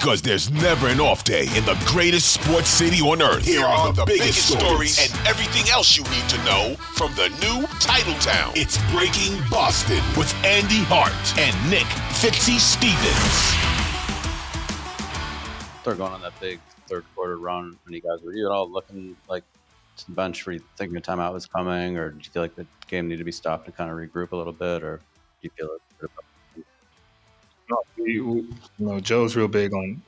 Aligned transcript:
Because 0.00 0.22
there's, 0.22 0.50
never 0.50 0.88
an 0.88 0.98
off 0.98 1.24
day 1.24 1.42
in 1.54 1.62
the 1.66 1.78
greatest 1.84 2.32
sports 2.32 2.70
city 2.70 3.02
on 3.02 3.20
earth. 3.20 3.44
Here 3.44 3.62
are 3.62 3.92
the, 3.92 4.06
biggest, 4.06 4.48
stories 4.48 4.98
and 4.98 5.28
everything 5.28 5.70
else 5.70 5.94
you 5.94 6.04
need 6.04 6.26
to 6.30 6.38
know 6.44 6.74
from 6.94 7.14
the 7.16 7.28
new 7.42 7.66
title 7.80 8.14
town. 8.14 8.54
It's 8.56 8.78
Breaking 8.92 9.38
Boston 9.50 10.02
with 10.16 10.32
Andy 10.42 10.82
Hart 10.88 11.12
and 11.38 11.54
Nick 11.70 11.84
Fitzy 12.16 12.58
Stevens. 12.58 13.04
They're 15.84 15.94
going 15.94 16.14
on 16.14 16.22
that 16.22 16.40
big 16.40 16.60
third 16.88 17.04
quarter 17.14 17.36
run 17.36 17.78
when 17.84 17.92
you 17.92 18.00
guys 18.00 18.22
were 18.22 18.32
you 18.32 18.46
at 18.46 18.52
all 18.52 18.70
looking 18.70 19.14
like 19.28 19.44
to 19.98 20.06
the 20.06 20.12
bench 20.12 20.46
were 20.46 20.52
you 20.52 20.62
thinking 20.78 20.96
a 20.96 21.00
timeout 21.02 21.34
was 21.34 21.44
coming 21.44 21.98
or 21.98 22.12
did 22.12 22.24
you 22.24 22.32
feel 22.32 22.40
like 22.40 22.54
the 22.54 22.66
game 22.88 23.06
needed 23.06 23.18
to 23.18 23.24
be 23.24 23.32
stopped 23.32 23.66
to 23.66 23.72
kind 23.72 23.90
of 23.90 23.98
regroup 23.98 24.32
a 24.32 24.36
little 24.36 24.52
bit 24.54 24.82
or 24.82 24.96
do 24.96 25.02
you 25.42 25.50
feel 25.58 25.68
like 25.70 25.89
no, 27.70 27.82
we, 27.96 28.20
we, 28.20 28.40
you 28.40 28.46
know, 28.78 29.00
Joe's 29.00 29.36
real 29.36 29.48
big 29.48 29.72
on 29.72 30.02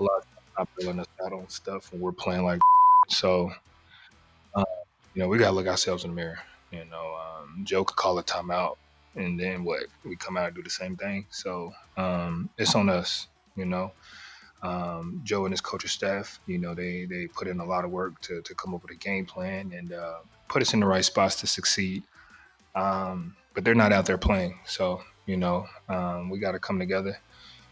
a 0.00 0.02
lot 0.02 0.26
of 0.56 0.68
feeling 0.78 1.00
us 1.00 1.06
out 1.24 1.32
on 1.32 1.48
stuff 1.48 1.92
when 1.92 2.00
we're 2.00 2.12
playing 2.12 2.44
like 2.44 2.60
so. 3.08 3.50
Uh, 4.54 4.64
you 5.14 5.22
know, 5.22 5.28
we 5.28 5.38
gotta 5.38 5.52
look 5.54 5.66
ourselves 5.66 6.04
in 6.04 6.10
the 6.10 6.16
mirror. 6.16 6.38
You 6.70 6.84
know, 6.86 7.14
um, 7.16 7.64
Joe 7.64 7.84
could 7.84 7.96
call 7.96 8.18
a 8.18 8.24
timeout, 8.24 8.76
and 9.14 9.38
then 9.38 9.64
what? 9.64 9.84
We 10.04 10.16
come 10.16 10.36
out 10.36 10.46
and 10.46 10.54
do 10.54 10.62
the 10.62 10.70
same 10.70 10.96
thing. 10.96 11.26
So 11.30 11.72
um, 11.96 12.48
it's 12.58 12.74
on 12.74 12.88
us. 12.88 13.28
You 13.56 13.66
know, 13.66 13.92
um, 14.62 15.20
Joe 15.24 15.44
and 15.44 15.52
his 15.52 15.60
coaching 15.60 15.90
staff. 15.90 16.40
You 16.46 16.58
know, 16.58 16.74
they 16.74 17.04
they 17.04 17.26
put 17.26 17.48
in 17.48 17.60
a 17.60 17.64
lot 17.64 17.84
of 17.84 17.90
work 17.90 18.20
to 18.22 18.40
to 18.40 18.54
come 18.54 18.74
up 18.74 18.82
with 18.82 18.92
a 18.92 18.96
game 18.96 19.26
plan 19.26 19.72
and 19.76 19.92
uh, 19.92 20.18
put 20.48 20.62
us 20.62 20.72
in 20.72 20.80
the 20.80 20.86
right 20.86 21.04
spots 21.04 21.36
to 21.36 21.46
succeed. 21.46 22.02
Um, 22.74 23.36
but 23.54 23.64
they're 23.64 23.74
not 23.74 23.92
out 23.92 24.06
there 24.06 24.16
playing, 24.16 24.58
so 24.64 25.02
you 25.26 25.36
know, 25.36 25.66
um, 25.88 26.30
we 26.30 26.38
got 26.38 26.52
to 26.52 26.58
come 26.58 26.78
together 26.78 27.18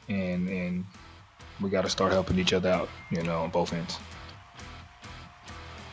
and 0.09 0.49
and 0.49 0.85
we 1.61 1.71
got 1.71 1.83
to 1.83 1.91
start 1.91 2.13
helping 2.13 2.39
each 2.39 2.53
other 2.53 2.71
out. 2.71 2.89
You 3.11 3.23
know, 3.23 3.41
on 3.43 3.51
both 3.51 3.73
ends. 3.73 3.99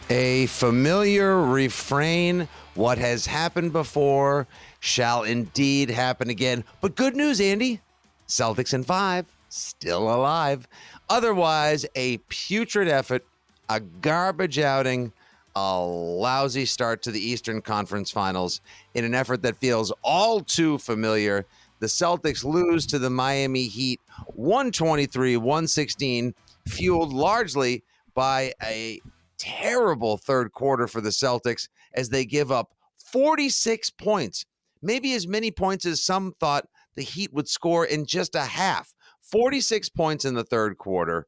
A 0.09 0.45
familiar 0.47 1.41
refrain. 1.41 2.47
What 2.75 2.97
has 2.99 3.25
happened 3.25 3.73
before 3.73 4.47
shall 4.79 5.23
indeed 5.23 5.89
happen 5.89 6.29
again. 6.29 6.63
But 6.79 6.95
good 6.95 7.15
news, 7.15 7.41
Andy. 7.41 7.81
Celtics 8.27 8.73
in 8.73 8.83
five, 8.83 9.25
still 9.49 10.13
alive. 10.13 10.67
Otherwise, 11.09 11.85
a 11.95 12.17
putrid 12.29 12.87
effort, 12.87 13.25
a 13.69 13.79
garbage 13.79 14.59
outing, 14.59 15.11
a 15.57 15.81
lousy 15.81 16.65
start 16.65 17.01
to 17.01 17.11
the 17.11 17.19
Eastern 17.19 17.61
Conference 17.61 18.11
Finals 18.11 18.61
in 18.93 19.03
an 19.03 19.15
effort 19.15 19.41
that 19.41 19.57
feels 19.57 19.91
all 20.03 20.41
too 20.41 20.77
familiar. 20.77 21.47
The 21.79 21.87
Celtics 21.87 22.43
lose 22.43 22.85
to 22.87 22.99
the 22.99 23.09
Miami 23.09 23.67
Heat 23.67 23.99
123 24.27 25.35
116, 25.37 26.35
fueled 26.67 27.11
largely 27.11 27.83
by 28.13 28.53
a 28.61 29.01
terrible 29.39 30.17
third 30.17 30.51
quarter 30.51 30.87
for 30.87 31.01
the 31.01 31.09
Celtics 31.09 31.69
as 31.93 32.09
they 32.09 32.23
give 32.23 32.51
up 32.51 32.75
46 32.97 33.89
points, 33.91 34.45
maybe 34.83 35.13
as 35.13 35.27
many 35.27 35.49
points 35.49 35.87
as 35.87 36.03
some 36.03 36.33
thought 36.39 36.67
the 36.95 37.03
Heat 37.03 37.33
would 37.33 37.47
score 37.47 37.83
in 37.85 38.05
just 38.05 38.35
a 38.35 38.41
half. 38.41 38.93
46 39.21 39.89
points 39.89 40.23
in 40.23 40.35
the 40.35 40.43
third 40.43 40.77
quarter. 40.77 41.25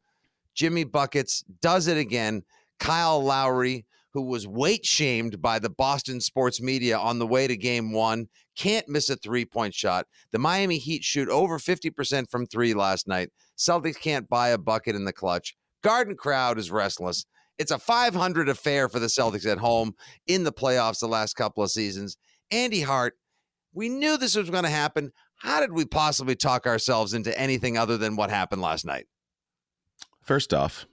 Jimmy 0.53 0.84
Buckets 0.84 1.44
does 1.61 1.88
it 1.88 1.97
again. 1.97 2.44
Kyle 2.79 3.22
Lowry, 3.23 3.85
who 4.14 4.22
was 4.22 4.47
weight 4.47 4.86
shamed 4.86 5.42
by 5.42 5.59
the 5.59 5.70
Boston 5.70 6.22
sports 6.22 6.62
media 6.62 6.97
on 6.97 7.20
the 7.20 7.28
way 7.28 7.47
to 7.47 7.56
game 7.56 7.92
one, 7.92 8.28
can't 8.56 8.90
miss 8.90 9.09
a 9.09 9.16
three 9.16 9.46
point 9.46 9.74
shot. 9.74 10.06
The 10.31 10.40
Miami 10.40 10.78
Heat 10.78 11.03
shoot 11.03 11.30
over 11.30 11.59
50% 11.59 12.30
from 12.30 12.46
three 12.46 12.74
last 12.74 13.08
night. 13.08 13.30
Celtics 13.58 14.00
can't 14.00 14.30
buy 14.30 14.50
a 14.50 14.58
bucket 14.58 14.96
in 14.96 15.06
the 15.06 15.14
clutch. 15.14 15.56
Garden 15.84 16.16
crowd 16.16 16.58
is 16.58 16.72
restless. 16.72 17.25
It's 17.58 17.72
a 17.72 17.80
500 17.80 18.50
affair 18.50 18.88
for 18.88 19.00
the 19.00 19.08
Celtics 19.08 19.46
at 19.46 19.58
home 19.58 19.94
in 20.28 20.44
the 20.44 20.52
playoffs 20.52 21.00
the 21.00 21.08
last 21.08 21.36
couple 21.36 21.64
of 21.64 21.70
seasons. 21.70 22.18
Andy 22.52 22.81
Hart, 22.81 23.16
we 23.74 23.90
knew 23.90 24.18
this 24.18 24.36
was 24.36 24.50
going 24.50 24.64
to 24.64 24.70
happen. 24.70 25.12
How 25.36 25.59
did 25.59 25.74
we 25.74 25.86
possibly 25.86 26.36
talk 26.36 26.66
ourselves 26.66 27.14
into 27.14 27.38
anything 27.38 27.78
other 27.78 27.97
than 27.97 28.16
what 28.16 28.30
happened 28.30 28.62
last 28.62 28.86
night? 28.86 29.08
First 30.22 30.53
off, 30.53 30.86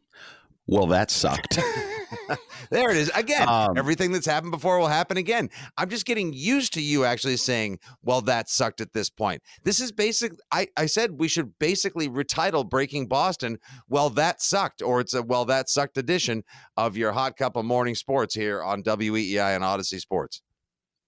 well, 0.66 0.86
that 0.88 1.10
sucked. 1.10 1.58
there 2.70 2.90
it 2.90 2.96
is. 2.96 3.10
Again, 3.14 3.48
Um, 3.48 3.76
everything 3.76 4.12
that's 4.12 4.26
happened 4.26 4.52
before 4.52 4.78
will 4.78 4.88
happen 4.88 5.16
again. 5.16 5.50
I'm 5.76 5.88
just 5.88 6.06
getting 6.06 6.32
used 6.32 6.72
to 6.74 6.80
you 6.82 7.04
actually 7.04 7.36
saying, 7.36 7.78
well, 8.02 8.20
that 8.22 8.48
sucked 8.48 8.80
at 8.80 8.92
this 8.92 9.10
point. 9.10 9.42
This 9.64 9.80
is 9.80 9.92
basic. 9.92 10.32
I, 10.52 10.68
I 10.76 10.86
said 10.86 11.18
we 11.18 11.28
should 11.28 11.58
basically 11.58 12.08
retitle 12.08 12.68
Breaking 12.68 13.06
Boston, 13.06 13.58
well, 13.88 14.10
that 14.10 14.40
sucked, 14.42 14.82
or 14.82 15.00
it's 15.00 15.14
a 15.14 15.22
well, 15.22 15.44
that 15.46 15.68
sucked 15.68 15.98
edition 15.98 16.42
of 16.76 16.96
your 16.96 17.12
hot 17.12 17.36
cup 17.36 17.56
of 17.56 17.64
morning 17.64 17.94
sports 17.94 18.34
here 18.34 18.62
on 18.62 18.82
WEEI 18.82 19.54
and 19.54 19.64
Audacy 19.64 20.00
Sports. 20.00 20.42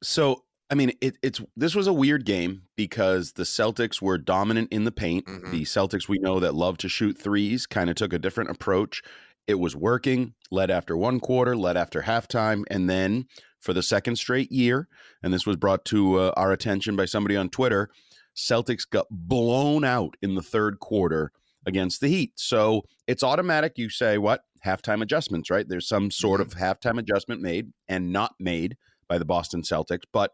So, 0.02 0.44
I 0.70 0.74
mean, 0.74 0.92
it, 1.00 1.16
it's 1.22 1.40
this 1.56 1.74
was 1.74 1.86
a 1.86 1.92
weird 1.92 2.24
game 2.24 2.62
because 2.76 3.32
the 3.32 3.42
Celtics 3.44 4.02
were 4.02 4.18
dominant 4.18 4.70
in 4.70 4.84
the 4.84 4.92
paint. 4.92 5.26
Mhm. 5.26 5.50
The 5.50 5.62
Celtics 5.62 6.08
we 6.08 6.18
know 6.18 6.38
that 6.40 6.54
love 6.54 6.76
to 6.78 6.88
shoot 6.88 7.16
threes 7.18 7.66
kind 7.66 7.88
of 7.90 7.96
took 7.96 8.12
a 8.12 8.18
different 8.18 8.50
approach. 8.50 9.02
It 9.48 9.58
was 9.58 9.74
working, 9.74 10.34
led 10.50 10.70
after 10.70 10.96
one 10.96 11.18
quarter, 11.20 11.56
led 11.56 11.76
after 11.76 12.02
halftime, 12.02 12.64
and 12.70 12.88
then 12.88 13.26
for 13.58 13.72
the 13.72 13.82
second 13.82 14.16
straight 14.16 14.52
year, 14.52 14.88
and 15.22 15.32
this 15.32 15.46
was 15.46 15.56
brought 15.56 15.84
to 15.86 16.16
uh, 16.20 16.32
our 16.36 16.52
attention 16.52 16.94
by 16.94 17.06
somebody 17.06 17.34
on 17.34 17.48
Twitter, 17.48 17.88
Celtics 18.36 18.88
got 18.88 19.06
blown 19.10 19.84
out 19.84 20.16
in 20.22 20.34
the 20.34 20.42
third 20.42 20.78
quarter 20.78 21.32
against 21.66 22.00
the 22.00 22.08
Heat. 22.08 22.32
So 22.36 22.82
it's 23.06 23.24
automatic. 23.24 23.72
You 23.76 23.90
say 23.90 24.18
what 24.18 24.42
halftime 24.64 25.02
adjustments, 25.02 25.50
right? 25.50 25.66
There's 25.68 25.88
some 25.88 26.10
sort 26.10 26.40
of 26.40 26.50
halftime 26.50 26.98
adjustment 26.98 27.40
made 27.40 27.72
and 27.88 28.12
not 28.12 28.34
made 28.38 28.76
by 29.08 29.18
the 29.18 29.24
Boston 29.24 29.62
Celtics, 29.62 30.04
but 30.12 30.32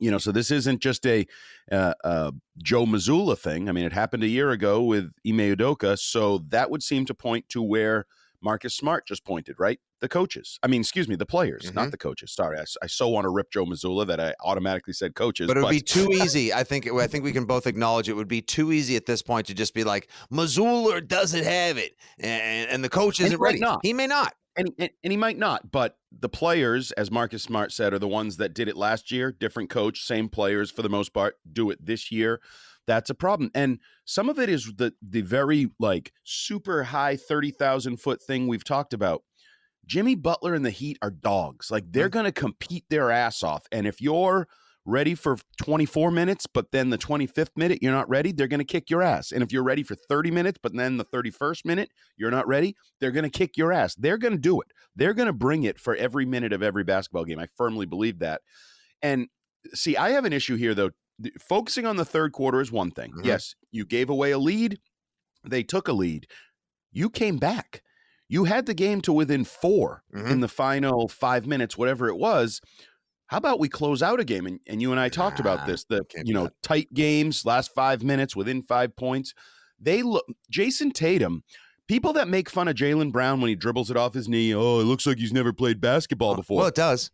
you 0.00 0.10
know, 0.10 0.18
so 0.18 0.32
this 0.32 0.50
isn't 0.50 0.80
just 0.80 1.06
a 1.06 1.24
uh, 1.70 1.94
uh, 2.02 2.32
Joe 2.60 2.86
Mazzulla 2.86 3.38
thing. 3.38 3.68
I 3.68 3.72
mean, 3.72 3.84
it 3.84 3.92
happened 3.92 4.24
a 4.24 4.28
year 4.28 4.50
ago 4.50 4.82
with 4.82 5.12
Ime 5.24 5.54
Udoka, 5.54 5.96
so 5.96 6.38
that 6.48 6.70
would 6.70 6.82
seem 6.82 7.04
to 7.06 7.14
point 7.14 7.48
to 7.50 7.62
where 7.62 8.06
Marcus 8.42 8.74
Smart 8.74 9.06
just 9.06 9.24
pointed, 9.24 9.56
right? 9.58 9.78
The 10.00 10.08
coaches. 10.08 10.58
I 10.62 10.66
mean, 10.66 10.80
excuse 10.80 11.08
me, 11.08 11.14
the 11.16 11.26
players, 11.26 11.62
Mm-hmm. 11.66 11.74
not 11.76 11.90
the 11.92 11.96
coaches. 11.96 12.32
Sorry, 12.32 12.58
I 12.58 12.86
so 12.86 13.08
want 13.08 13.24
to 13.24 13.28
rip 13.30 13.50
Joe 13.52 13.64
Mazzulla 13.64 14.06
that 14.08 14.18
I 14.20 14.34
automatically 14.44 14.92
said 14.92 15.14
coaches. 15.14 15.46
But 15.46 15.56
it 15.56 15.62
would 15.62 15.70
be 15.70 15.80
too 15.80 16.08
easy. 16.12 16.52
I 16.52 16.64
think. 16.64 16.90
I 16.90 17.06
think 17.06 17.24
we 17.24 17.32
can 17.32 17.44
both 17.44 17.66
acknowledge 17.66 18.08
it 18.08 18.14
would 18.14 18.28
be 18.28 18.42
too 18.42 18.72
easy 18.72 18.96
at 18.96 19.06
this 19.06 19.22
point 19.22 19.46
to 19.46 19.54
just 19.54 19.74
be 19.74 19.84
like, 19.84 20.08
Mazzulla 20.32 21.06
doesn't 21.06 21.44
have 21.44 21.78
it, 21.78 21.92
and, 22.18 22.68
and 22.70 22.84
the 22.84 22.88
coach 22.88 23.20
isn't 23.20 23.38
ready. 23.40 23.58
not. 23.60 23.80
He 23.82 23.92
may 23.92 24.06
not. 24.06 24.34
and, 24.56 24.70
and, 24.78 24.90
and 25.02 25.10
he 25.12 25.16
might 25.16 25.38
not, 25.38 25.70
but 25.70 25.96
the 26.10 26.28
players, 26.28 26.92
as 26.92 27.10
Marcus 27.10 27.42
Smart 27.42 27.72
said, 27.72 27.94
are 27.94 27.98
the 27.98 28.08
ones 28.08 28.36
that 28.36 28.52
did 28.54 28.68
it 28.68 28.76
last 28.76 29.10
year. 29.10 29.32
Different 29.32 29.70
coach, 29.70 30.02
same 30.04 30.28
players 30.28 30.70
for 30.70 30.82
the 30.82 30.90
most 30.90 31.14
part, 31.14 31.36
do 31.50 31.70
it 31.70 31.84
this 31.84 32.10
year. 32.12 32.40
That's 32.86 33.10
a 33.10 33.14
problem. 33.14 33.50
And 33.54 33.78
some 34.04 34.28
of 34.28 34.38
it 34.38 34.48
is 34.48 34.72
the 34.76 34.92
the 35.00 35.20
very 35.22 35.70
like 35.78 36.12
super 36.24 36.84
high 36.84 37.16
30,000 37.16 37.98
foot 37.98 38.22
thing 38.22 38.48
we've 38.48 38.64
talked 38.64 38.92
about. 38.92 39.22
Jimmy 39.86 40.14
Butler 40.14 40.54
and 40.54 40.64
the 40.64 40.70
Heat 40.70 40.98
are 41.02 41.10
dogs. 41.10 41.70
Like 41.70 41.84
they're 41.90 42.08
mm. 42.08 42.12
going 42.12 42.24
to 42.24 42.32
compete 42.32 42.84
their 42.88 43.10
ass 43.10 43.42
off. 43.42 43.64
And 43.72 43.86
if 43.86 44.00
you're 44.00 44.46
ready 44.84 45.14
for 45.14 45.36
24 45.62 46.10
minutes, 46.10 46.46
but 46.46 46.72
then 46.72 46.90
the 46.90 46.98
25th 46.98 47.50
minute 47.56 47.78
you're 47.82 47.92
not 47.92 48.08
ready, 48.08 48.32
they're 48.32 48.48
going 48.48 48.58
to 48.58 48.64
kick 48.64 48.90
your 48.90 49.02
ass. 49.02 49.32
And 49.32 49.42
if 49.42 49.52
you're 49.52 49.62
ready 49.62 49.82
for 49.82 49.94
30 49.94 50.30
minutes, 50.30 50.58
but 50.62 50.74
then 50.74 50.96
the 50.96 51.04
31st 51.04 51.64
minute 51.64 51.90
you're 52.16 52.30
not 52.30 52.46
ready, 52.46 52.76
they're 53.00 53.12
going 53.12 53.24
to 53.24 53.30
kick 53.30 53.56
your 53.56 53.72
ass. 53.72 53.94
They're 53.94 54.18
going 54.18 54.34
to 54.34 54.40
do 54.40 54.60
it. 54.60 54.68
They're 54.96 55.14
going 55.14 55.26
to 55.26 55.32
bring 55.32 55.62
it 55.62 55.78
for 55.78 55.94
every 55.94 56.26
minute 56.26 56.52
of 56.52 56.62
every 56.62 56.84
basketball 56.84 57.24
game. 57.24 57.38
I 57.38 57.46
firmly 57.56 57.86
believe 57.86 58.18
that. 58.20 58.42
And 59.02 59.28
see, 59.74 59.96
I 59.96 60.10
have 60.10 60.24
an 60.24 60.32
issue 60.32 60.56
here 60.56 60.74
though. 60.74 60.90
Focusing 61.40 61.86
on 61.86 61.96
the 61.96 62.04
third 62.04 62.32
quarter 62.32 62.60
is 62.60 62.72
one 62.72 62.90
thing. 62.90 63.12
Mhm. 63.12 63.24
Yes, 63.24 63.54
you 63.70 63.84
gave 63.84 64.08
away 64.10 64.30
a 64.32 64.38
lead. 64.38 64.78
They 65.44 65.62
took 65.62 65.88
a 65.88 65.92
lead. 65.92 66.26
You 66.92 67.10
came 67.10 67.38
back. 67.38 67.82
You 68.28 68.44
had 68.44 68.66
the 68.66 68.74
game 68.74 69.00
to 69.02 69.12
within 69.12 69.44
4 69.44 70.02
Mhm. 70.14 70.30
in 70.30 70.40
the 70.40 70.48
final 70.48 71.08
five 71.08 71.46
minutes, 71.46 71.76
whatever 71.76 72.08
it 72.08 72.16
was. 72.16 72.60
How 73.26 73.38
about 73.38 73.60
we 73.60 73.68
close 73.68 74.02
out 74.02 74.20
a 74.20 74.24
game? 74.24 74.46
And, 74.46 74.60
and 74.66 74.80
you 74.82 74.90
and 74.90 75.00
I 75.00 75.08
talked 75.08 75.38
Nah, 75.38 75.42
about 75.52 75.66
this. 75.66 75.84
The 75.84 76.02
you 76.24 76.34
know 76.34 76.48
tight 76.62 76.92
games, 76.94 77.44
last 77.44 77.72
five 77.74 78.02
minutes 78.02 78.34
within 78.36 78.62
five 78.62 78.94
points. 78.96 79.32
They 79.78 80.02
look. 80.02 80.24
Jayson 80.50 80.92
Tatum. 80.92 81.42
People 81.88 82.12
that 82.14 82.28
make 82.28 82.48
fun 82.48 82.68
of 82.68 82.74
Jaylen 82.76 83.10
Brown 83.12 83.40
when 83.40 83.48
he 83.48 83.54
dribbles 83.54 83.90
it 83.90 83.96
off 83.96 84.14
his 84.14 84.28
knee. 84.28 84.54
Oh, 84.54 84.80
it 84.80 84.84
looks 84.84 85.06
like 85.06 85.18
he's 85.18 85.32
never 85.32 85.52
played 85.52 85.80
basketball 85.80 86.36
before. 86.36 86.58
Well, 86.58 86.66
it 86.68 86.74
does. 86.74 87.10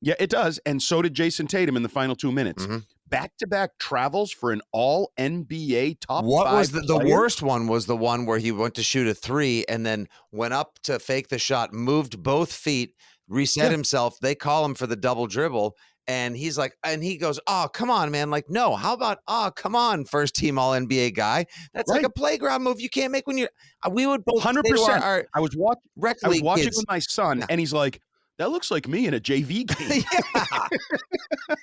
Yeah, 0.00 0.14
it 0.18 0.30
does. 0.30 0.58
And 0.64 0.82
so 0.82 1.02
did 1.02 1.14
Jayson 1.14 1.46
Tatum 1.46 1.76
in 1.76 1.82
the 1.82 1.88
final 1.88 2.16
two 2.16 2.32
minutes. 2.32 2.64
Mhm. 2.66 2.86
Back 3.10 3.32
to 3.38 3.46
back 3.46 3.78
travels 3.78 4.30
for 4.32 4.52
an 4.52 4.60
all 4.72 5.12
NBA 5.18 5.98
top 6.00 6.24
What 6.24 6.52
was 6.52 6.70
the, 6.70 6.80
the 6.80 6.98
worst 6.98 7.42
one? 7.42 7.66
Was 7.66 7.86
the 7.86 7.96
one 7.96 8.24
where 8.24 8.38
he 8.38 8.52
went 8.52 8.74
to 8.76 8.82
shoot 8.82 9.06
a 9.08 9.14
three 9.14 9.64
and 9.68 9.84
then 9.84 10.08
went 10.30 10.54
up 10.54 10.78
to 10.84 10.98
fake 10.98 11.28
the 11.28 11.38
shot, 11.38 11.72
moved 11.72 12.22
both 12.22 12.52
feet, 12.52 12.94
reset 13.28 13.64
Yeah. 13.64 13.70
himself. 13.70 14.18
They 14.20 14.34
call 14.34 14.64
him 14.64 14.74
for 14.74 14.86
the 14.86 14.96
double 14.96 15.26
dribble. 15.26 15.76
And 16.06 16.36
he's 16.36 16.58
like, 16.58 16.76
and 16.82 17.04
he 17.04 17.16
goes, 17.18 17.38
Oh, 17.46 17.68
come 17.72 17.88
on, 17.90 18.10
man. 18.10 18.30
Like, 18.30 18.46
no, 18.48 18.74
how 18.74 18.94
about, 18.94 19.18
oh, 19.28 19.52
come 19.54 19.76
on, 19.76 20.04
first 20.04 20.34
team 20.34 20.58
all 20.58 20.72
NBA 20.72 21.14
guy? 21.14 21.46
That's 21.74 21.88
like 21.88 22.02
a 22.04 22.10
playground 22.10 22.62
move 22.64 22.80
you 22.80 22.88
can't 22.88 23.12
make 23.12 23.26
when 23.28 23.38
you're, 23.38 23.50
uh, 23.86 23.90
we 23.90 24.06
would 24.06 24.24
both 24.24 24.42
say 24.42 24.52
to 24.52 24.58
our- 24.58 24.64
100%. 24.98 25.02
Our, 25.02 25.26
I 25.34 25.40
was 25.40 25.54
watching. 25.56 25.82
rec 25.96 26.16
I 26.24 26.28
was 26.28 26.42
watching 26.42 26.64
kids. 26.64 26.76
with 26.78 26.88
my 26.88 26.98
son, 27.00 27.44
and 27.48 27.60
he's 27.60 27.72
like, 27.72 28.00
"That 28.40 28.50
looks 28.50 28.70
like 28.70 28.88
me 28.88 29.06
in 29.06 29.12
a 29.12 29.20
JV 29.20 29.66
game." 29.78 30.02
yeah. 30.10 30.68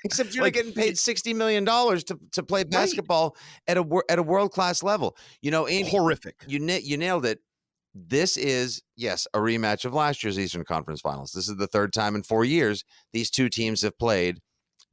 Except 0.04 0.36
you're 0.36 0.44
Like, 0.44 0.54
getting 0.54 0.74
paid 0.74 0.98
sixty 0.98 1.34
million 1.34 1.64
dollars 1.66 2.04
to 2.06 2.20
to 2.34 2.44
play 2.44 2.64
basketball 2.64 3.36
at 3.68 3.78
a 3.78 4.02
at 4.10 4.20
a 4.20 4.24
world 4.24 4.52
class 4.52 4.84
level. 4.84 5.18
You 5.42 5.50
know, 5.52 5.66
Andy, 5.66 5.90
Horrific. 5.90 6.36
you 6.48 6.60
you 6.84 6.98
nailed 6.98 7.26
it. 7.26 7.40
This 7.96 8.38
is 8.38 8.84
yes 8.96 9.28
a 9.34 9.40
rematch 9.40 9.86
of 9.86 9.94
last 9.94 10.24
year's 10.24 10.38
Eastern 10.38 10.64
Conference 10.64 11.02
Finals. 11.02 11.32
This 11.32 11.50
is 11.50 11.56
the 11.58 11.66
third 11.68 11.94
time 11.94 12.14
in 12.14 12.22
four 12.22 12.46
years 12.46 12.86
these 13.12 13.32
two 13.32 13.50
teams 13.50 13.82
have 13.82 13.98
played 13.98 14.38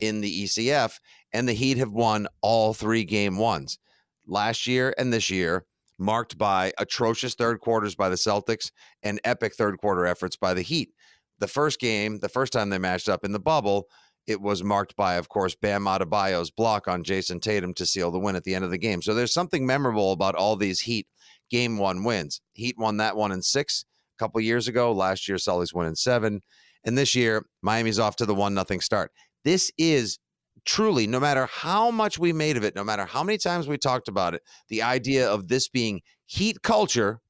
in 0.01 0.23
the 0.23 0.45
ECF, 0.45 0.99
and 1.33 1.47
the 1.47 1.53
Heat 1.53 1.77
have 1.77 1.93
won 1.93 2.27
all 2.41 2.73
three 2.73 3.05
game 3.05 3.37
ones 3.37 3.79
last 4.27 4.67
year 4.67 4.95
and 4.97 5.13
this 5.13 5.29
year, 5.29 5.67
marked 5.99 6.39
by 6.39 6.73
atrocious 6.79 7.35
third 7.35 7.61
quarters 7.61 7.95
by 7.95 8.09
the 8.09 8.17
Celtics 8.17 8.71
and 9.03 9.21
epic 9.23 9.55
third 9.55 9.77
quarter 9.79 10.07
efforts 10.07 10.37
by 10.37 10.55
the 10.55 10.63
Heat. 10.63 10.91
The 11.39 11.49
first 11.49 11.81
game, 11.81 12.21
the 12.21 12.29
first 12.29 12.53
time 12.53 12.71
they 12.71 12.79
matched 12.79 13.09
up 13.09 13.25
in 13.25 13.33
the 13.33 13.41
bubble, 13.41 13.89
it 14.27 14.41
was 14.41 14.63
marked 14.65 14.97
by, 14.97 15.15
of 15.15 15.29
course, 15.29 15.55
Bam 15.55 15.85
Adebayo's 15.85 16.51
block 16.51 16.89
on 16.89 17.05
Jayson 17.05 17.41
Tatum 17.41 17.75
to 17.75 17.85
seal 17.85 18.11
the 18.11 18.19
win 18.19 18.37
at 18.37 18.45
the 18.45 18.55
end 18.55 18.65
of 18.65 18.71
the 18.71 18.79
game. 18.79 19.03
So 19.03 19.15
there's 19.15 19.35
something 19.35 19.67
memorable 19.67 20.13
about 20.13 20.35
all 20.35 20.57
these 20.57 20.81
Heat 20.81 21.07
game 21.51 21.79
one 21.79 22.05
wins. 22.05 22.41
Heat 22.55 22.77
won 22.79 22.97
that 22.99 23.17
one 23.17 23.33
in 23.33 23.43
six 23.43 23.85
a 24.17 24.23
couple 24.23 24.41
years 24.41 24.69
ago. 24.69 24.93
Last 24.93 25.29
year, 25.29 25.39
Sully's 25.39 25.75
won 25.75 25.87
in 25.87 25.97
seven. 25.97 26.41
And 26.85 26.97
this 26.97 27.15
year, 27.15 27.47
Miami's 27.63 27.99
off 27.99 28.17
to 28.17 28.27
the 28.27 28.35
one 28.35 28.55
nothing 28.55 28.81
start. 28.81 29.11
This 29.45 29.71
is 29.77 30.19
truly, 30.65 31.07
no 31.07 31.21
matter 31.21 31.47
how 31.47 31.91
much 31.91 32.19
we 32.19 32.33
made 32.33 32.57
of 32.57 32.65
it, 32.65 32.75
no 32.75 32.85
matter 32.85 33.05
how 33.05 33.23
many 33.23 33.37
times 33.37 33.69
we 33.69 33.77
talked 33.77 34.09
about 34.09 34.35
it, 34.35 34.43
the 34.69 34.83
idea 34.83 35.29
of 35.29 35.49
this 35.49 35.69
being 35.69 36.01
Heat 36.27 36.63
culture 36.63 37.21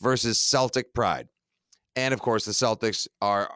versus 0.00 0.38
Celtic 0.40 0.92
pride. 0.92 1.28
And 1.96 2.14
of 2.14 2.20
course, 2.20 2.44
the 2.44 2.52
Celtics 2.52 3.08
are 3.20 3.54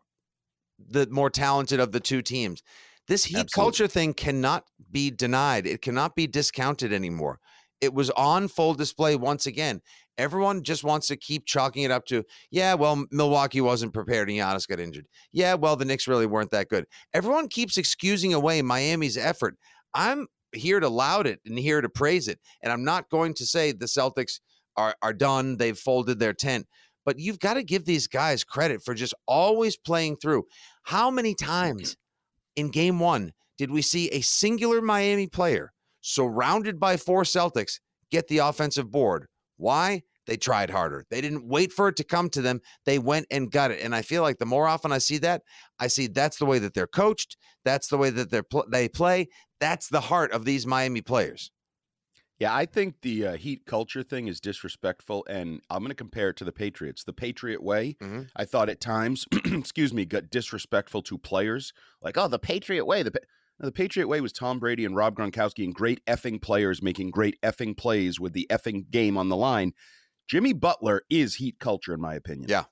the 0.79 1.07
more 1.09 1.31
talented 1.31 1.81
of 1.81 1.93
the 1.93 2.01
two 2.01 2.23
teams. 2.23 2.63
This 3.07 3.25
heat 3.25 3.37
Absolutely. 3.37 3.63
culture 3.63 3.87
thing 3.87 4.15
cannot 4.15 4.65
be 4.91 5.11
denied. 5.11 5.67
It 5.67 5.83
cannot 5.83 6.17
be 6.17 6.27
discounted 6.27 6.93
anymore. 6.93 7.39
It 7.81 7.93
was 7.93 8.11
on 8.11 8.49
full 8.49 8.75
display 8.75 9.15
once 9.17 9.47
again. 9.47 9.83
Everyone 10.17 10.63
just 10.63 10.85
wants 10.85 11.09
to 11.09 11.17
keep 11.17 11.45
chalking 11.45 11.83
it 11.83 11.91
up 11.91 12.07
to, 12.07 12.25
yeah, 12.51 12.75
well, 12.75 13.05
Milwaukee 13.11 13.61
wasn't 13.61 13.93
prepared 13.93 14.31
and 14.31 14.39
Giannis 14.39 14.67
got 14.67 14.81
injured. 14.81 15.07
Yeah, 15.33 15.55
well, 15.55 15.77
the 15.77 15.85
Knicks 15.85 16.09
really 16.09 16.27
weren't 16.27 16.53
that 16.53 16.69
good. 16.69 16.87
Everyone 17.13 17.49
keeps 17.49 17.77
excusing 17.77 18.33
away 18.33 18.63
Miami's 18.63 19.19
effort. 19.19 19.57
I'm 19.93 20.27
here 20.53 20.81
to 20.81 20.89
laud 20.89 21.27
it 21.27 21.41
and 21.45 21.59
here 21.59 21.81
to 21.81 21.89
praise 21.89 22.29
it. 22.29 22.39
And 22.63 22.73
I'm 22.73 22.85
not 22.85 23.11
going 23.11 23.35
to 23.35 23.47
say 23.47 23.73
the 23.73 23.87
Celtics 23.87 24.41
are, 24.77 24.95
are 25.03 25.13
done. 25.13 25.57
They've 25.57 25.77
folded 25.79 26.19
their 26.21 26.33
tent. 26.33 26.67
But 27.05 27.19
you've 27.19 27.39
got 27.39 27.55
to 27.55 27.63
give 27.63 27.85
these 27.85 28.07
guys 28.07 28.45
credit 28.45 28.83
for 28.83 28.95
just 28.95 29.15
always 29.27 29.77
playing 29.77 30.17
through. 30.17 30.45
How 30.85 31.11
many 31.11 31.35
times 31.35 31.97
in 32.57 32.71
game 32.71 32.99
one 32.99 33.33
did 33.59 33.71
we 33.71 33.83
see 33.83 34.09
a 34.09 34.21
singular 34.21 34.81
Miami 34.81 35.27
player 35.27 35.73
surrounded 36.01 36.81
by 36.81 36.97
four 36.97 37.23
Celtics 37.23 37.81
get 38.11 38.29
the 38.29 38.39
offensive 38.39 38.91
board? 38.91 39.27
Why? 39.57 40.03
They 40.27 40.37
tried 40.37 40.71
harder. 40.71 41.05
They 41.11 41.21
didn't 41.21 41.47
wait 41.47 41.73
for 41.73 41.89
it 41.89 41.97
to 41.97 42.05
come 42.05 42.31
to 42.31 42.41
them. 42.41 42.61
They 42.87 42.99
went 42.99 43.27
and 43.31 43.51
got 43.51 43.71
it. 43.71 43.83
And 43.83 43.95
I 43.95 44.03
feel 44.03 44.23
like 44.23 44.39
the 44.39 44.47
more 44.47 44.67
often 44.67 44.91
I 44.91 44.99
see 44.99 45.19
that, 45.19 45.43
I 45.79 45.89
see 45.89 46.07
that's 46.07 46.39
the 46.39 46.47
way 46.47 46.59
that 46.61 46.75
they're 46.75 46.87
coached. 46.87 47.37
That's 47.65 47.89
the 47.89 47.99
way 47.99 48.11
that 48.11 48.31
they're 48.31 48.43
pl- 48.43 48.67
they 48.71 48.89
play. 48.89 49.29
That's 49.61 49.89
the 49.89 50.01
heart 50.01 50.33
of 50.33 50.45
these 50.45 50.67
Miami 50.67 51.03
players. 51.03 51.51
Yeah, 52.45 52.55
I 52.55 52.67
think 52.67 53.01
the 53.01 53.27
uh, 53.27 53.37
heat 53.39 53.65
culture 53.65 54.03
thing 54.03 54.29
is 54.29 54.39
disrespectful, 54.39 55.25
and 55.31 55.63
I'm 55.71 55.79
going 55.79 55.89
to 55.89 55.95
compare 55.95 56.29
it 56.29 56.37
to 56.37 56.45
the 56.45 56.53
Patriots. 56.53 57.03
The 57.03 57.15
Patriot 57.15 57.63
way, 57.63 57.97
Mhm. 58.03 58.29
I 58.37 58.45
thought 58.45 58.69
at 58.69 58.83
times, 58.83 59.27
excuse 59.47 59.95
me, 59.95 60.05
got 60.05 60.29
disrespectful 60.29 61.01
to 61.05 61.17
players. 61.17 61.73
Like, 62.03 62.19
oh, 62.19 62.29
the 62.29 62.39
Patriot 62.39 62.85
way. 62.85 63.03
The 63.03 63.13
Pa-" 63.13 63.19
No, 63.59 63.65
the 63.67 63.73
Patriot 63.73 64.09
way 64.09 64.21
was 64.21 64.31
Tom 64.31 64.59
Brady 64.59 64.85
and 64.85 64.95
Rob 64.95 65.17
Gronkowski 65.17 65.65
and 65.65 65.75
great 65.75 66.05
effing 66.05 66.43
players 66.43 66.83
making 66.83 67.13
great 67.13 67.41
effing 67.41 67.75
plays 67.75 68.21
with 68.21 68.35
the 68.35 68.47
effing 68.51 68.91
game 68.91 69.17
on 69.17 69.31
the 69.31 69.37
line. 69.37 69.73
Jimmy 70.29 70.53
Butler 70.53 71.01
is 71.09 71.37
heat 71.37 71.59
culture, 71.59 71.95
in 71.95 72.01
my 72.03 72.15
opinion. 72.15 72.51
Yeah. 72.51 72.65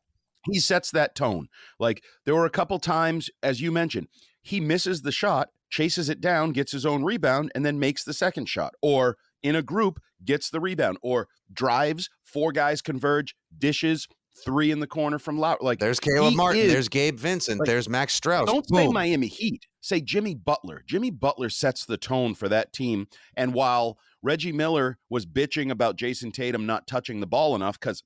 he 0.50 0.58
sets 0.60 0.90
that 0.90 1.14
tone. 1.14 1.48
Like 1.78 2.02
there 2.26 2.34
were 2.34 2.44
a 2.44 2.50
couple 2.50 2.78
times, 2.78 3.30
as 3.42 3.62
you 3.62 3.72
mentioned, 3.72 4.08
he 4.42 4.60
misses 4.60 5.00
the 5.00 5.12
shot, 5.12 5.48
chases 5.70 6.10
it 6.10 6.20
down, 6.20 6.50
gets 6.52 6.72
his 6.72 6.84
own 6.84 7.04
rebound, 7.04 7.52
and 7.54 7.64
then 7.64 7.78
makes 7.78 8.04
the 8.04 8.12
second 8.12 8.50
shot. 8.50 8.74
Or 8.82 9.16
in 9.42 9.56
a 9.56 9.62
group, 9.62 10.00
gets 10.24 10.50
the 10.50 10.60
rebound, 10.60 10.98
or 11.02 11.28
drives, 11.52 12.08
four 12.24 12.52
guys 12.52 12.82
converge, 12.82 13.34
dishes, 13.56 14.06
three 14.44 14.70
in 14.70 14.80
the 14.80 14.86
corner 14.86 15.18
from 15.18 15.38
Loud. 15.38 15.58
Like 15.60 15.78
There's 15.78 16.00
Caleb 16.00 16.34
Martin. 16.34 16.62
is- 16.62 16.72
There's 16.72 16.88
Gabe 16.88 17.18
Vincent. 17.18 17.60
like, 17.60 17.66
there's 17.66 17.88
Max 17.88 18.18
Strus. 18.18 18.46
don't 18.46 18.66
say 18.68 18.88
Miami 18.88 19.26
Heat. 19.26 19.66
Say 19.80 20.00
Jimmy 20.00 20.34
Butler. 20.34 20.82
Jimmy 20.86 21.10
Butler 21.10 21.50
sets 21.50 21.84
the 21.84 21.96
tone 21.98 22.34
for 22.34 22.48
that 22.48 22.72
team. 22.72 23.08
And 23.36 23.52
while 23.52 23.98
Reggie 24.22 24.52
Miller 24.52 24.98
was 25.10 25.26
bitching 25.26 25.70
about 25.70 25.96
Jayson 25.96 26.32
Tatum 26.32 26.64
not 26.66 26.86
touching 26.86 27.20
the 27.20 27.26
ball 27.26 27.54
enough, 27.56 27.78
because 27.78 28.02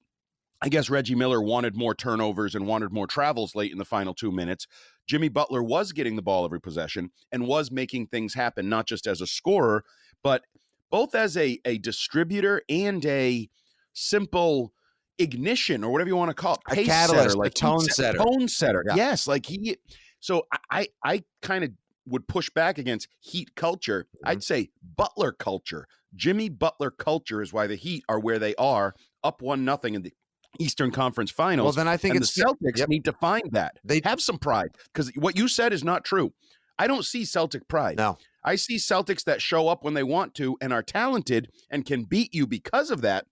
I 0.62 0.70
guess 0.70 0.88
Reggie 0.88 1.14
Miller 1.14 1.40
wanted 1.42 1.76
more 1.76 1.94
turnovers 1.94 2.54
and 2.54 2.66
wanted 2.66 2.90
more 2.92 3.06
travels 3.06 3.54
late 3.54 3.70
in 3.72 3.78
the 3.78 3.84
final 3.84 4.14
two 4.14 4.32
minutes. 4.32 4.66
Jimmy 5.06 5.28
Butler 5.28 5.62
was 5.62 5.92
getting 5.92 6.16
the 6.16 6.22
ball 6.22 6.44
every 6.46 6.60
possession 6.60 7.10
and 7.30 7.46
was 7.46 7.70
making 7.70 8.06
things 8.06 8.32
happen, 8.34 8.68
not 8.70 8.86
just 8.88 9.06
as 9.06 9.20
a 9.20 9.26
scorer, 9.26 9.84
but 10.24 10.42
both 10.90 11.14
as 11.14 11.36
a, 11.36 11.58
a 11.64 11.78
distributor 11.78 12.62
and 12.68 13.04
a 13.06 13.48
simple 13.92 14.72
ignition 15.18 15.82
or 15.82 15.90
whatever 15.90 16.08
you 16.08 16.16
want 16.16 16.30
to 16.30 16.34
call 16.34 16.54
it, 16.54 16.60
A 16.68 16.74
pace 16.74 16.86
catalyst, 16.86 17.22
setter, 17.30 17.36
like 17.36 17.54
tone 17.54 17.80
set- 17.80 17.94
setter. 17.94 18.18
tone 18.18 18.48
setter. 18.48 18.84
Yeah. 18.88 18.94
Yes, 18.96 19.26
like 19.26 19.46
he. 19.46 19.76
So 20.20 20.46
I 20.52 20.58
I, 20.70 20.88
I 21.04 21.24
kind 21.42 21.64
of 21.64 21.70
would 22.06 22.28
push 22.28 22.50
back 22.50 22.78
against 22.78 23.08
Heat 23.20 23.54
culture. 23.54 24.04
Mm-hmm. 24.16 24.28
I'd 24.28 24.42
say 24.44 24.70
Butler 24.96 25.32
culture. 25.32 25.86
Jimmy 26.14 26.48
Butler 26.48 26.90
culture 26.90 27.42
is 27.42 27.52
why 27.52 27.66
the 27.66 27.74
Heat 27.74 28.04
are 28.08 28.20
where 28.20 28.38
they 28.38 28.54
are, 28.56 28.94
up 29.24 29.42
one 29.42 29.64
nothing 29.64 29.94
in 29.94 30.02
the 30.02 30.12
Eastern 30.58 30.90
Conference 30.90 31.30
Finals. 31.30 31.64
Well, 31.76 31.84
then 31.84 31.88
I 31.92 31.96
think 31.96 32.14
and 32.14 32.22
it's 32.22 32.32
the 32.34 32.42
Celtics 32.44 32.78
yep. 32.78 32.88
need 32.88 33.04
to 33.04 33.12
find 33.12 33.42
that. 33.52 33.78
They- 33.84 34.00
have 34.04 34.20
some 34.20 34.38
pride 34.38 34.68
because 34.92 35.10
what 35.16 35.36
you 35.36 35.48
said 35.48 35.72
is 35.72 35.84
not 35.84 36.04
true. 36.04 36.32
I 36.78 36.86
don't 36.86 37.04
see 37.04 37.24
Celtic 37.24 37.66
pride. 37.68 37.96
No. 37.96 38.18
I 38.46 38.56
see 38.56 38.76
Celtics 38.76 39.24
that 39.24 39.42
show 39.42 39.68
up 39.68 39.82
when 39.84 39.94
they 39.94 40.04
want 40.04 40.34
to 40.36 40.56
and 40.60 40.72
are 40.72 40.82
talented 40.82 41.50
and 41.68 41.84
can 41.84 42.04
beat 42.04 42.32
you 42.32 42.46
because 42.46 42.90
of 42.90 43.02
that. 43.02 43.26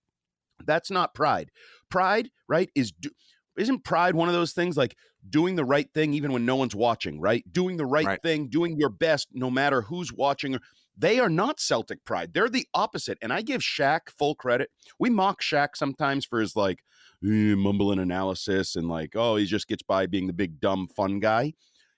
That's 0.66 0.90
not 0.90 1.14
pride. 1.14 1.50
Pride, 1.88 2.30
right, 2.48 2.68
is 2.74 2.90
do, 2.92 3.10
isn't 3.56 3.84
pride 3.84 4.14
one 4.16 4.28
of 4.28 4.34
those 4.34 4.52
things 4.52 4.76
like 4.76 4.96
doing 5.28 5.54
the 5.56 5.64
right 5.64 5.88
thing 5.94 6.12
even 6.14 6.32
when 6.32 6.44
no 6.44 6.56
one's 6.56 6.74
watching, 6.74 7.20
right? 7.20 7.44
Doing 7.50 7.76
the 7.76 7.86
right, 7.86 8.04
Right. 8.04 8.22
thing, 8.22 8.48
doing 8.48 8.76
your 8.76 8.88
best 8.90 9.28
no 9.32 9.50
matter 9.50 9.82
who's 9.82 10.12
watching. 10.12 10.58
They 10.96 11.18
are 11.18 11.28
not 11.28 11.60
Celtic 11.60 12.04
pride. 12.04 12.34
They're 12.34 12.48
the 12.48 12.66
opposite. 12.74 13.18
And 13.22 13.32
I 13.32 13.42
give 13.42 13.60
Shaq 13.60 14.10
full 14.16 14.34
credit. 14.34 14.70
We 14.98 15.10
mock 15.10 15.40
Shaq 15.42 15.70
sometimes 15.76 16.24
for 16.24 16.40
his 16.40 16.54
like 16.56 16.80
eh, 17.24 17.54
mumbling 17.54 17.98
analysis 17.98 18.76
and 18.76 18.88
like, 18.88 19.14
oh, 19.14 19.36
he 19.36 19.44
just 19.46 19.68
gets 19.68 19.82
by 19.82 20.06
being 20.06 20.26
the 20.26 20.32
big 20.32 20.60
dumb 20.60 20.88
fun 20.88 21.20
guy. 21.20 21.54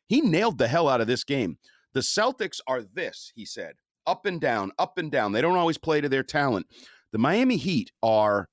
He 0.06 0.20
nailed 0.20 0.58
the 0.58 0.68
hell 0.68 0.88
out 0.88 1.00
of 1.00 1.06
this 1.06 1.24
game. 1.24 1.58
The 1.96 2.02
Celtics 2.02 2.60
are 2.66 2.82
this, 2.82 3.32
he 3.34 3.46
said, 3.46 3.76
up 4.06 4.26
and 4.26 4.38
down, 4.38 4.70
up 4.78 4.98
and 4.98 5.10
down. 5.10 5.32
They 5.32 5.40
don't 5.40 5.56
always 5.56 5.78
play 5.78 6.02
to 6.02 6.10
their 6.10 6.22
talent. 6.22 6.66
The 7.12 7.16
Miami 7.18 7.56
Heat 7.56 7.90
are, 8.02 8.48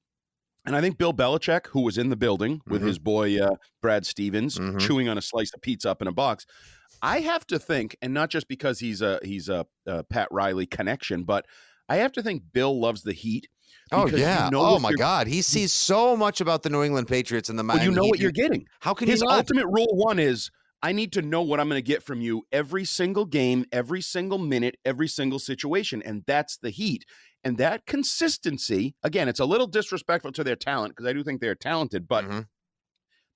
and 0.66 0.78
I 0.78 0.80
think 0.80 0.98
Bill 0.98 1.14
Belichick, 1.14 1.68
who 1.68 1.82
was 1.82 1.98
in 1.98 2.08
the 2.10 2.16
building 2.16 2.62
with 2.68 2.82
Mhm. 2.82 2.88
his 2.88 3.00
boy 3.00 3.38
uh, 3.42 3.56
Brad 3.82 4.06
Stevens, 4.06 4.58
Mhm. 4.58 4.80
chewing 4.80 5.10
on 5.10 5.18
a 5.18 5.22
slice 5.22 5.52
of 5.54 5.62
pizza 5.62 5.92
up 5.92 6.02
in 6.02 6.08
a 6.08 6.14
box. 6.14 6.46
I 7.02 7.20
have 7.20 7.46
to 7.48 7.60
think, 7.60 7.98
and 8.02 8.14
not 8.14 8.30
just 8.30 8.48
because 8.48 8.80
he's 8.80 9.02
a 9.02 9.20
he's 9.24 9.50
a, 9.50 9.66
a 9.86 10.06
Pat 10.06 10.30
Riley 10.32 10.66
connection, 10.66 11.24
but 11.26 11.46
I 11.90 11.98
have 11.98 12.14
to 12.14 12.24
think 12.24 12.44
Bill 12.54 12.80
loves 12.80 13.02
the 13.04 13.12
Heat. 13.12 13.50
Oh 13.92 14.06
because 14.06 14.20
you 14.22 14.26
yeah. 14.26 14.48
know 14.50 14.62
oh 14.62 14.80
my 14.80 14.94
God. 14.94 15.28
He 15.28 15.42
sees 15.42 15.74
so 15.74 16.16
much 16.16 16.40
about 16.40 16.64
the 16.64 16.70
New 16.70 16.82
England 16.84 17.10
Patriots 17.10 17.50
and 17.50 17.60
the 17.60 17.64
Well, 17.64 17.76
Miami. 17.76 17.90
you 17.90 17.92
know 17.96 18.04
Heat. 18.04 18.10
what 18.12 18.20
you're 18.22 18.32
getting. 18.32 18.66
How 18.80 18.94
can 18.94 19.10
His 19.10 19.22
ultimate 19.22 19.68
rule 19.68 19.94
one 19.98 20.18
is 20.18 20.50
I 20.84 20.92
need 20.92 21.14
to 21.14 21.22
know 21.22 21.42
what 21.42 21.60
I'm 21.62 21.70
going 21.70 21.80
to 21.80 21.88
get 21.88 22.04
from 22.04 22.22
you 22.22 22.46
every 22.52 22.86
single 22.86 23.26
game, 23.26 23.66
every 23.72 24.02
single 24.02 24.38
minute, 24.38 24.78
every 24.86 25.08
single 25.08 25.40
situation. 25.40 26.04
And 26.04 26.26
that's 26.28 26.58
the 26.58 26.70
heat. 26.72 27.06
And 27.44 27.58
that 27.58 27.86
consistency, 27.86 28.96
again, 29.02 29.30
it's 29.30 29.40
a 29.40 29.46
little 29.46 29.68
disrespectful 29.68 30.34
to 30.34 30.44
their 30.44 30.58
talent 30.58 30.96
because 30.96 31.10
I 31.10 31.14
do 31.14 31.24
think 31.24 31.42
they're 31.42 31.56
talented, 31.56 32.08
but 32.08 32.26
Mhm. 32.26 32.48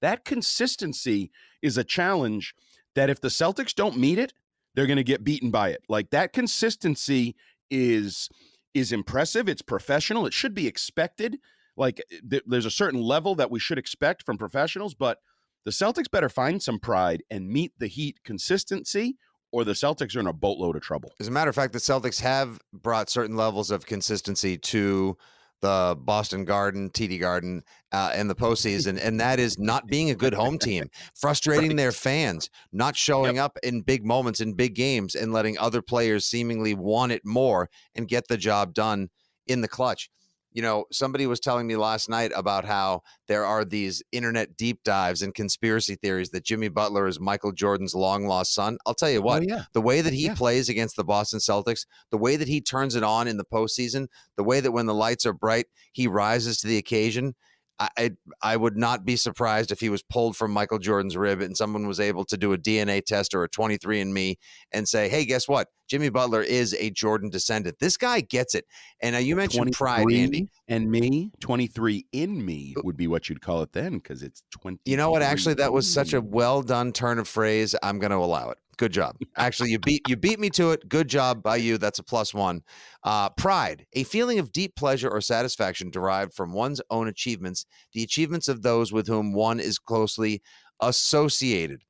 that 0.02 0.26
consistency 0.26 1.32
is 1.62 1.78
a 1.78 1.84
challenge 1.84 2.54
that 2.96 3.10
if 3.10 3.22
the 3.22 3.28
Celtics 3.30 3.74
don't 3.74 3.98
meet 3.98 4.20
it, 4.20 4.34
they're 4.76 4.88
going 4.88 4.98
to 4.98 5.04
get 5.04 5.24
beaten 5.24 5.50
by 5.52 5.70
it. 5.70 5.82
Like 5.90 6.10
that 6.12 6.34
consistency 6.34 7.36
is 7.70 8.30
is 8.74 8.92
impressive, 8.92 9.50
it's 9.50 9.64
professional, 9.64 10.28
it 10.28 10.34
should 10.34 10.54
be 10.54 10.68
expected. 10.68 11.40
Like 11.76 12.00
th- 12.30 12.44
there's 12.46 12.66
a 12.66 12.72
certain 12.72 13.02
level 13.02 13.34
that 13.36 13.50
we 13.50 13.60
should 13.60 13.80
expect 13.80 14.24
from 14.24 14.38
professionals, 14.38 14.94
but 14.94 15.18
the 15.66 15.72
Celtics 15.72 16.10
better 16.10 16.30
find 16.30 16.62
some 16.62 16.80
pride 16.80 17.24
and 17.30 17.50
meet 17.50 17.74
the 17.78 17.88
Heat 17.88 18.24
consistency 18.24 19.18
or 19.52 19.64
the 19.64 19.74
Celtics 19.74 20.16
are 20.16 20.20
in 20.20 20.28
a 20.28 20.34
boatload 20.34 20.76
of 20.76 20.82
trouble. 20.82 21.12
As 21.20 21.28
a 21.28 21.32
matter 21.32 21.50
of 21.50 21.56
fact, 21.56 21.74
the 21.74 21.80
Celtics 21.80 22.22
have 22.22 22.60
brought 22.74 23.10
certain 23.10 23.36
levels 23.36 23.72
of 23.72 23.86
consistency 23.86 24.58
to 24.58 25.18
the 25.62 25.98
Boston 26.00 26.46
Garden, 26.46 26.90
TD 26.90 27.20
Garden, 27.20 27.64
uh, 27.92 28.12
and 28.14 28.30
the 28.30 28.36
postseason, 28.36 29.00
and 29.02 29.20
that 29.20 29.40
is 29.40 29.58
not 29.58 29.88
being 29.88 30.12
a 30.12 30.16
good 30.16 30.34
home 30.34 30.60
team, 30.60 30.90
frustrating 31.16 31.76
their 31.76 31.92
fans, 31.92 32.50
not 32.72 32.96
showing 32.96 33.40
up 33.40 33.58
in 33.64 33.82
big 33.82 34.06
moments 34.06 34.40
in 34.40 34.54
big 34.54 34.76
games, 34.76 35.16
and 35.16 35.34
letting 35.34 35.58
other 35.58 35.82
players 35.82 36.26
seemingly 36.26 36.76
want 36.76 37.12
it 37.12 37.26
more 37.26 37.70
and 37.96 38.08
get 38.08 38.28
the 38.28 38.38
job 38.38 38.74
done 38.74 39.10
in 39.48 39.62
the 39.62 39.68
clutch. 39.68 40.10
You 40.54 40.62
know, 40.62 40.86
somebody 40.92 41.28
was 41.28 41.40
telling 41.40 41.68
me 41.68 41.76
last 41.76 42.10
night 42.10 42.32
about 42.36 42.66
how 42.66 43.04
there 43.28 43.46
are 43.46 43.64
these 43.64 44.02
internet 44.12 44.58
deep 44.58 44.82
dives 44.84 45.22
and 45.22 45.34
conspiracy 45.36 45.96
theories 45.96 46.30
that 46.32 46.44
Jimmy 46.46 46.70
Butler 46.70 47.08
is 47.08 47.20
Michael 47.20 47.52
Jordan's 47.52 47.94
long 47.94 48.26
lost 48.26 48.54
son. 48.56 48.78
I'll 48.86 48.96
tell 48.96 49.10
you 49.10 49.20
oh, 49.20 49.24
what, 49.24 49.44
Oh, 49.44 49.46
yeah. 49.48 49.64
the 49.74 49.82
way 49.82 50.02
that 50.02 50.14
he 50.14 50.26
Yeah. 50.26 50.36
plays 50.36 50.68
against 50.70 50.96
the 50.96 51.04
Boston 51.04 51.40
Celtics, 51.40 51.86
the 52.10 52.18
way 52.18 52.38
that 52.38 52.48
he 52.48 52.60
turns 52.62 52.96
it 52.96 53.04
on 53.04 53.28
in 53.28 53.38
the 53.38 53.46
postseason, 53.46 54.08
the 54.36 54.44
way 54.44 54.60
that 54.60 54.72
when 54.72 54.88
the 54.88 54.96
lights 54.96 55.26
are 55.26 55.34
bright, 55.34 55.68
he 55.92 56.08
rises 56.08 56.58
to 56.62 56.68
the 56.68 56.78
occasion. 56.78 57.36
I, 57.80 58.12
I 58.42 58.58
would 58.58 58.76
not 58.76 59.06
be 59.06 59.16
surprised 59.16 59.72
if 59.72 59.80
he 59.80 59.90
was 59.90 60.02
pulled 60.02 60.36
from 60.36 60.52
Michael 60.52 60.80
Jordan's 60.80 61.16
rib 61.16 61.42
and 61.42 61.56
someone 61.56 61.88
was 61.88 62.00
able 62.00 62.26
to 62.26 62.38
do 62.38 62.54
a 62.54 62.58
DNA 62.58 63.06
test 63.06 63.36
or 63.36 63.44
a 63.44 63.50
23andMe 63.50 64.38
and 64.72 64.88
say, 64.88 65.10
hey, 65.10 65.26
guess 65.26 65.48
what? 65.48 65.68
Jimmy 65.88 66.10
Butler 66.10 66.42
is 66.42 66.76
a 66.80 66.90
Jordan 66.90 67.30
descendant. 67.30 67.78
This 67.80 67.96
guy 67.96 68.22
gets 68.22 68.56
it. 68.56 68.66
And 69.02 69.16
uh, 69.16 69.20
you 69.20 69.36
mentioned 69.36 69.74
pride, 69.74 70.12
Andy. 70.12 70.50
And 70.68 70.90
me, 70.90 71.32
23 71.40 72.06
in 72.12 72.44
me 72.44 72.76
would 72.84 72.98
be 72.98 73.08
what 73.08 73.30
you'd 73.30 73.42
call 73.42 73.62
it 73.62 73.72
then 73.74 73.94
because 74.00 74.24
it's 74.24 74.44
20. 74.52 74.80
You 74.86 74.98
know 74.98 75.12
what? 75.12 75.22
Actually, 75.22 75.56
that 75.56 75.72
was 75.72 75.92
such 75.92 76.14
a 76.14 76.22
well 76.22 76.62
done 76.62 76.92
turn 76.92 77.20
of 77.20 77.28
phrase. 77.28 77.76
I'm 77.82 78.00
going 78.00 78.12
to 78.12 78.18
allow 78.18 78.50
it. 78.50 78.58
Good 78.78 78.94
job. 78.94 79.18
Actually, 79.36 79.72
you 79.72 79.80
beat 79.80 80.08
you 80.08 80.16
beat 80.16 80.40
me 80.40 80.52
to 80.52 80.72
it. 80.72 80.88
Good 80.88 81.08
job 81.08 81.42
by 81.42 81.56
you. 81.56 81.80
That's 81.80 81.98
a 81.98 82.04
plus 82.04 82.32
one. 82.34 82.62
Uh, 83.04 83.30
pride, 83.30 83.88
a 83.94 84.04
feeling 84.04 84.38
of 84.38 84.52
deep 84.52 84.76
pleasure 84.76 85.10
or 85.10 85.20
satisfaction 85.20 85.90
derived 85.90 86.34
from 86.34 86.54
one's 86.54 86.80
own 86.92 87.08
achievements, 87.08 87.66
the 87.94 88.04
achievements 88.04 88.48
of 88.48 88.62
those 88.62 88.94
with 88.94 89.08
whom 89.08 89.34
one 89.34 89.60
is 89.60 89.80
closely 89.80 90.44
associated. 90.80 91.82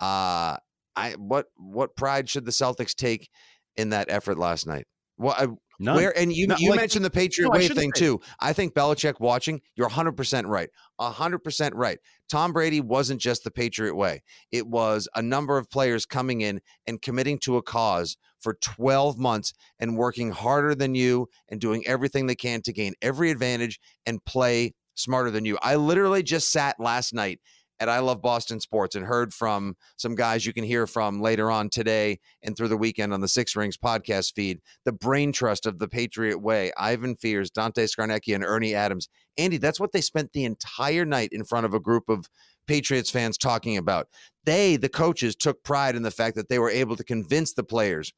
Uh, 0.00 0.56
I 0.96 1.14
what 1.18 1.46
what 1.56 1.96
pride 1.96 2.30
should 2.30 2.46
the 2.46 2.50
Celtics 2.50 2.94
take 2.94 3.28
in 3.76 3.90
that 3.90 4.10
effort 4.10 4.38
last 4.38 4.66
night? 4.66 4.86
What 5.22 5.38
I, 5.40 5.46
None. 5.78 5.96
where 5.96 6.16
and 6.16 6.32
you 6.32 6.46
Not 6.46 6.60
you 6.60 6.70
like- 6.70 6.80
mentioned 6.80 7.04
the 7.04 7.10
Patriot 7.10 7.48
No, 7.48 7.58
way 7.58 7.66
thing 7.68 7.92
say- 7.94 8.00
too. 8.00 8.20
I 8.40 8.52
think 8.52 8.74
Belichick 8.74 9.14
watching, 9.20 9.60
you're 9.74 9.88
100% 9.88 10.46
right. 10.46 10.68
100% 11.00 11.70
right. 11.74 11.98
Tom 12.28 12.52
Brady 12.52 12.80
wasn't 12.80 13.20
just 13.20 13.44
the 13.44 13.50
Patriot 13.50 13.94
way. 13.94 14.22
It 14.50 14.66
was 14.66 15.08
a 15.14 15.22
number 15.22 15.58
of 15.58 15.68
players 15.70 16.06
coming 16.06 16.40
in 16.40 16.60
and 16.86 17.00
committing 17.02 17.38
to 17.40 17.56
a 17.56 17.62
cause 17.62 18.16
for 18.40 18.54
12 18.60 19.18
months 19.18 19.52
and 19.80 19.96
working 19.96 20.30
harder 20.30 20.74
than 20.74 20.94
you 20.94 21.28
and 21.48 21.60
doing 21.60 21.86
everything 21.86 22.26
they 22.26 22.34
can 22.34 22.62
to 22.62 22.72
gain 22.72 22.94
every 23.02 23.30
advantage 23.30 23.78
and 24.06 24.24
play 24.24 24.74
smarter 24.94 25.30
than 25.30 25.44
you. 25.44 25.58
I 25.62 25.76
literally 25.76 26.22
just 26.22 26.50
sat 26.50 26.78
last 26.78 27.12
night 27.14 27.40
at 27.82 27.88
I 27.88 27.98
Love 27.98 28.22
Boston 28.22 28.60
Sports 28.60 28.94
and 28.94 29.04
heard 29.04 29.34
from 29.34 29.74
some 29.96 30.14
guys 30.14 30.46
you 30.46 30.52
can 30.52 30.62
hear 30.62 30.86
from 30.86 31.20
later 31.20 31.50
on 31.50 31.68
today 31.68 32.20
and 32.40 32.56
through 32.56 32.68
the 32.68 32.76
weekend 32.76 33.12
on 33.12 33.20
the 33.20 33.26
Six 33.26 33.56
Rings 33.56 33.76
podcast 33.76 34.34
feed. 34.36 34.60
The 34.84 34.92
brain 34.92 35.32
trust 35.32 35.66
of 35.66 35.80
the 35.80 35.88
Patriot 35.88 36.38
Way, 36.38 36.70
Ivan 36.76 37.16
Fears, 37.16 37.50
Dante 37.50 37.86
Scarnecchia, 37.86 38.36
and 38.36 38.44
Ernie 38.44 38.72
Adams. 38.72 39.08
Andy, 39.36 39.56
that's 39.56 39.80
what 39.80 39.90
they 39.90 40.00
spent 40.00 40.32
the 40.32 40.44
entire 40.44 41.04
night 41.04 41.30
in 41.32 41.42
front 41.42 41.66
of 41.66 41.74
a 41.74 41.80
group 41.80 42.08
of 42.08 42.28
Patriots 42.68 43.10
fans 43.10 43.36
talking 43.36 43.76
about. 43.76 44.06
They, 44.44 44.76
the 44.76 44.88
coaches, 44.88 45.34
took 45.34 45.64
pride 45.64 45.96
in 45.96 46.04
the 46.04 46.12
fact 46.12 46.36
that 46.36 46.48
they 46.48 46.60
were 46.60 46.70
able 46.70 46.94
to 46.94 47.02
convince 47.02 47.52
the 47.52 47.64
players 47.64 48.12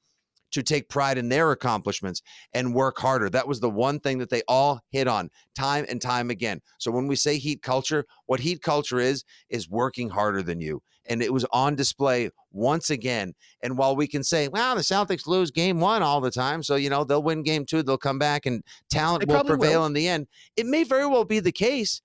to 0.55 0.63
take 0.63 0.89
pride 0.89 1.19
in 1.19 1.29
their 1.29 1.51
accomplishments 1.51 2.23
and 2.53 2.75
work 2.75 2.99
harder. 2.99 3.29
That 3.29 3.49
was 3.49 3.61
the 3.61 3.71
one 3.71 3.99
thing 4.01 4.19
that 4.19 4.31
they 4.31 4.43
all 4.49 4.81
hit 4.91 5.09
on 5.09 5.31
time 5.57 5.85
and 5.89 6.01
time 6.01 6.31
again. 6.31 6.61
So 6.79 6.91
when 6.91 7.09
we 7.09 7.17
say 7.17 7.39
heat 7.39 7.61
culture, 7.61 8.05
what 8.27 8.41
heat 8.41 8.63
culture 8.63 9.01
is, 9.01 9.25
is 9.49 9.69
working 9.69 10.11
harder 10.11 10.43
than 10.43 10.61
you. 10.61 10.81
And 11.07 11.23
it 11.23 11.33
was 11.33 11.45
on 11.53 11.75
display 11.75 12.31
once 12.53 12.89
again. 12.89 13.35
And 13.63 13.77
while 13.77 13.97
we 13.97 14.07
can 14.07 14.23
say, 14.23 14.49
well, 14.49 14.77
the 14.77 14.81
Celtics 14.81 15.27
lose 15.27 15.51
game 15.51 15.81
one 15.81 16.03
all 16.03 16.21
the 16.21 16.31
time, 16.31 16.63
so, 16.63 16.77
you 16.77 16.89
know, 16.89 17.05
they'll 17.05 17.23
win 17.23 17.43
game 17.43 17.67
two, 17.67 17.83
they'll 17.83 17.99
come 17.99 18.19
back 18.19 18.47
and 18.47 18.63
talent 18.91 19.27
They 19.27 19.35
will 19.35 19.45
prevail 19.45 19.81
will. 19.81 19.87
in 19.87 19.93
the 19.93 20.09
end. 20.09 20.29
It 20.57 20.67
may 20.67 20.85
very 20.85 21.07
well 21.07 21.25
be 21.25 21.41
the 21.41 21.53
case, 21.53 22.01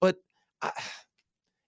but 0.00 0.16
I, 0.62 0.70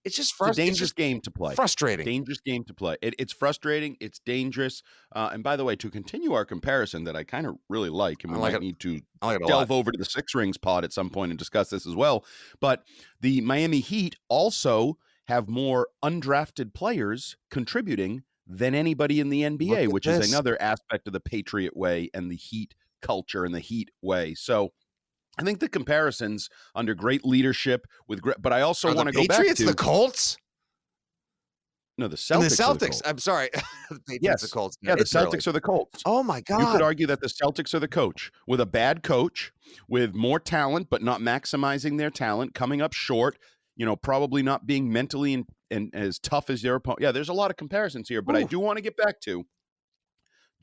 it's 0.07 0.15
just 0.17 0.35
It's 0.41 0.57
a 0.57 0.63
dangerous 0.63 0.93
game 0.93 1.21
to 1.23 1.31
play. 1.33 1.55
frustrating. 1.57 2.07
Dangerous 2.07 2.41
game 2.41 2.63
to 2.65 2.75
play. 2.75 2.97
It, 3.03 3.17
it's 3.19 3.33
frustrating. 3.33 3.97
It's 4.01 4.21
dangerous. 4.21 4.83
Uh, 5.13 5.31
and 5.33 5.43
by 5.43 5.57
the 5.57 5.65
way, 5.65 5.75
to 5.77 5.91
continue 5.91 6.33
our 6.33 6.45
comparison 6.45 7.05
that 7.05 7.17
I 7.17 7.25
kind 7.25 7.45
of 7.45 7.57
really 7.69 7.91
like, 7.91 8.23
and 8.23 8.33
we 8.33 8.39
like 8.39 8.53
might 8.53 8.63
it. 8.63 8.65
need 8.65 8.79
to 8.81 9.01
like 9.21 9.41
delve 9.47 9.71
lot. 9.71 9.77
over 9.77 9.91
to 9.91 9.99
the 9.99 10.05
Six 10.05 10.33
Rings 10.35 10.57
pod 10.59 10.85
at 10.85 10.93
some 10.93 11.11
point 11.11 11.31
and 11.33 11.39
discuss 11.39 11.71
this 11.71 11.87
as 11.87 11.97
well. 11.97 12.25
But 12.61 12.85
the 13.21 13.41
Miami 13.41 13.81
Heat 13.81 14.15
also 14.29 14.97
have 15.27 15.49
more 15.49 15.89
undrafted 16.05 16.73
players 16.73 17.37
contributing 17.51 18.23
than 18.47 18.77
anybody 18.77 19.19
in 19.19 19.29
the 19.29 19.43
NBA, 19.43 19.89
which 19.89 20.05
this. 20.05 20.25
is 20.25 20.33
another 20.33 20.57
aspect 20.63 21.09
of 21.09 21.13
the 21.13 21.21
Patriot 21.21 21.77
way 21.77 22.11
and 22.15 22.31
the 22.31 22.37
Heat 22.37 22.75
culture 23.03 23.45
and 23.45 23.53
the 23.53 23.59
Heat 23.61 23.91
way. 24.03 24.35
So 24.35 24.73
I 25.39 25.43
think 25.43 25.61
the 25.61 25.69
comparisons 25.69 26.49
under 26.75 26.95
great 26.95 27.25
leadership 27.25 27.87
with 28.09 28.23
great, 28.23 28.37
but 28.41 28.53
I 28.53 28.63
also 28.63 28.95
want 28.95 29.09
to 29.09 29.13
go 29.13 29.27
back 29.27 29.55
to 29.57 29.65
the 29.65 29.75
Colts? 29.75 30.37
no 31.99 32.09
the 32.09 32.17
Celtics. 32.17 32.43
the 32.43 32.49
the 32.49 32.63
Celtics. 32.63 32.79
Colts. 32.91 33.03
I'm 33.07 33.19
sorry. 33.19 33.49
the 33.91 34.01
Patriots, 34.01 34.23
Yes. 34.23 34.43
the 34.43 34.49
Colts. 34.49 34.77
Yeah, 34.83 34.95
the 34.95 35.03
It's 35.03 35.15
early. 35.15 35.27
Celtics 35.27 35.47
are 35.47 35.53
the 35.53 35.61
Colts. 35.61 36.03
Oh 36.05 36.23
my 36.23 36.41
God. 36.43 36.61
You 36.61 36.67
could 36.67 36.83
argue 36.83 37.07
that 37.07 37.21
the 37.21 37.29
Celtics 37.29 37.75
are 37.75 37.79
the 37.79 37.89
coach 37.89 38.31
with 38.47 38.61
a 38.61 38.67
bad 38.67 39.03
coach, 39.03 39.53
with 39.89 40.15
more 40.15 40.39
talent, 40.39 40.89
but 40.91 41.03
not 41.03 41.21
maximizing 41.21 41.99
their 41.99 42.11
talent, 42.11 42.55
coming 42.55 42.83
up 42.83 42.93
short, 42.93 43.39
you 43.77 43.87
know, 43.87 43.97
probably 43.97 44.43
not 44.43 44.67
being 44.67 44.93
mentally 44.93 45.35
and, 45.35 45.45
and 45.71 45.95
as 45.95 46.19
tough 46.19 46.51
as 46.51 46.63
their 46.63 46.75
opponent. 46.75 47.01
Yeah, 47.03 47.13
there's 47.13 47.29
a 47.29 47.35
lot 47.35 47.51
of 47.51 47.57
comparisons 47.57 48.09
here, 48.09 48.23
but 48.23 48.37
I 48.37 48.43
do 48.43 48.59
want 48.59 48.77
to 48.77 48.83
get 48.83 48.97
back 48.97 49.21
to 49.23 49.45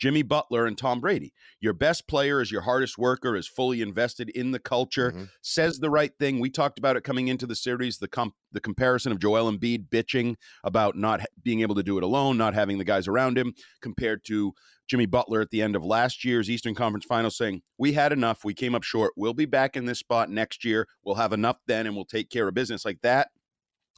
Jimmy 0.03 0.22
Butler 0.22 0.65
and 0.65 0.77
Tom 0.77 1.00
Brady. 1.00 1.31
Your 1.62 1.72
best 1.72 2.10
player 2.10 2.41
is 2.41 2.51
your 2.51 2.63
hardest 2.63 2.98
worker, 2.98 3.38
is 3.38 3.48
fully 3.48 3.81
invested 3.81 4.27
in 4.31 4.51
the 4.51 4.60
culture, 4.60 5.12
Mhm. 5.12 5.29
says 5.41 5.79
the 5.79 5.89
right 5.89 6.12
thing. 6.19 6.41
We 6.41 6.50
talked 6.50 6.77
about 6.77 6.98
it 6.98 7.05
coming 7.05 7.29
into 7.29 7.48
the 7.48 7.55
series, 7.55 8.00
the 8.00 8.10
comp- 8.10 8.36
the 8.51 8.60
comparison 8.60 9.13
of 9.13 9.19
Joel 9.19 9.50
Embiid 9.50 9.88
bitching 9.88 10.36
about 10.62 10.98
not 10.98 11.22
being 11.41 11.62
able 11.62 11.75
to 11.75 11.83
do 11.83 11.98
it 11.98 12.03
alone, 12.03 12.38
not 12.38 12.53
having 12.53 12.79
the 12.79 12.83
guys 12.83 13.07
around 13.07 13.38
him, 13.38 13.53
compared 13.81 14.25
to 14.25 14.53
Jimmy 14.89 15.05
Butler 15.05 15.39
at 15.39 15.51
the 15.51 15.62
end 15.62 15.74
of 15.74 15.86
last 15.86 16.25
year's 16.25 16.50
Eastern 16.50 16.75
Conference 16.75 17.05
Finals 17.05 17.38
saying, 17.38 17.62
"We 17.77 17.93
had 17.93 18.12
enough. 18.12 18.43
We 18.43 18.53
came 18.53 18.75
up 18.75 18.83
short. 18.83 19.13
We'll 19.15 19.33
be 19.33 19.45
back 19.45 19.77
in 19.77 19.86
this 19.86 20.00
spot 20.00 20.29
next 20.29 20.65
year. 20.65 20.86
We'll 21.05 21.15
have 21.15 21.31
enough 21.31 21.60
then, 21.65 21.88
and 21.88 21.95
we'll 21.95 22.03
take 22.03 22.29
care 22.29 22.50
of 22.50 22.53
business." 22.53 22.83
Like 22.83 23.00
that, 23.03 23.29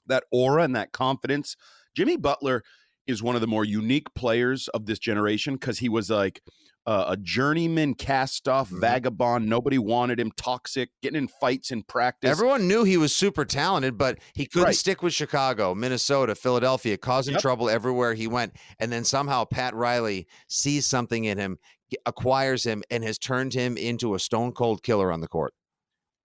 that 0.05 0.25
aura 0.31 0.61
and 0.65 0.75
that 0.75 0.91
confidence. 0.91 1.55
Jimmy 1.95 2.15
Butler 2.15 2.61
is 3.07 3.21
one 3.23 3.35
of 3.35 3.41
the 3.41 3.47
more 3.47 3.65
unique 3.65 4.13
players 4.15 4.67
of 4.69 4.85
this 4.85 4.99
generation 4.99 5.55
because 5.55 5.79
he 5.79 5.89
was 5.89 6.09
like 6.09 6.41
uh, 6.87 7.05
a 7.07 7.17
journeyman 7.17 7.95
cast 7.95 8.47
off 8.47 8.69
Mhm. 8.69 8.79
vagabond. 8.79 9.47
Nobody 9.49 9.79
wanted 9.79 10.19
him, 10.19 10.31
toxic, 10.37 10.91
getting 11.01 11.17
in 11.17 11.27
fights 11.27 11.71
in 11.71 11.81
practice. 11.81 12.29
Everyone 12.29 12.67
knew 12.67 12.83
he 12.83 12.95
was 12.95 13.15
super 13.15 13.43
talented, 13.43 13.97
but 13.97 14.19
he 14.35 14.45
couldn't 14.45 14.65
Right. 14.67 14.75
stick 14.75 15.01
with 15.01 15.11
Chicago, 15.11 15.73
Minnesota, 15.73 16.35
Philadelphia, 16.35 16.95
causing 16.95 17.31
Yep. 17.33 17.41
trouble 17.41 17.71
everywhere 17.71 18.13
he 18.13 18.27
went. 18.27 18.53
And 18.77 18.91
then 18.91 19.03
somehow 19.03 19.45
Pat 19.45 19.73
Riley 19.73 20.27
sees 20.47 20.85
something 20.85 21.25
in 21.25 21.39
him, 21.39 21.57
acquires 22.05 22.67
him, 22.67 22.83
and 22.91 23.03
has 23.03 23.17
turned 23.17 23.55
him 23.55 23.77
into 23.77 24.13
a 24.13 24.19
stone 24.19 24.51
cold 24.51 24.83
killer 24.83 25.11
on 25.11 25.21
the 25.21 25.27
court. 25.27 25.55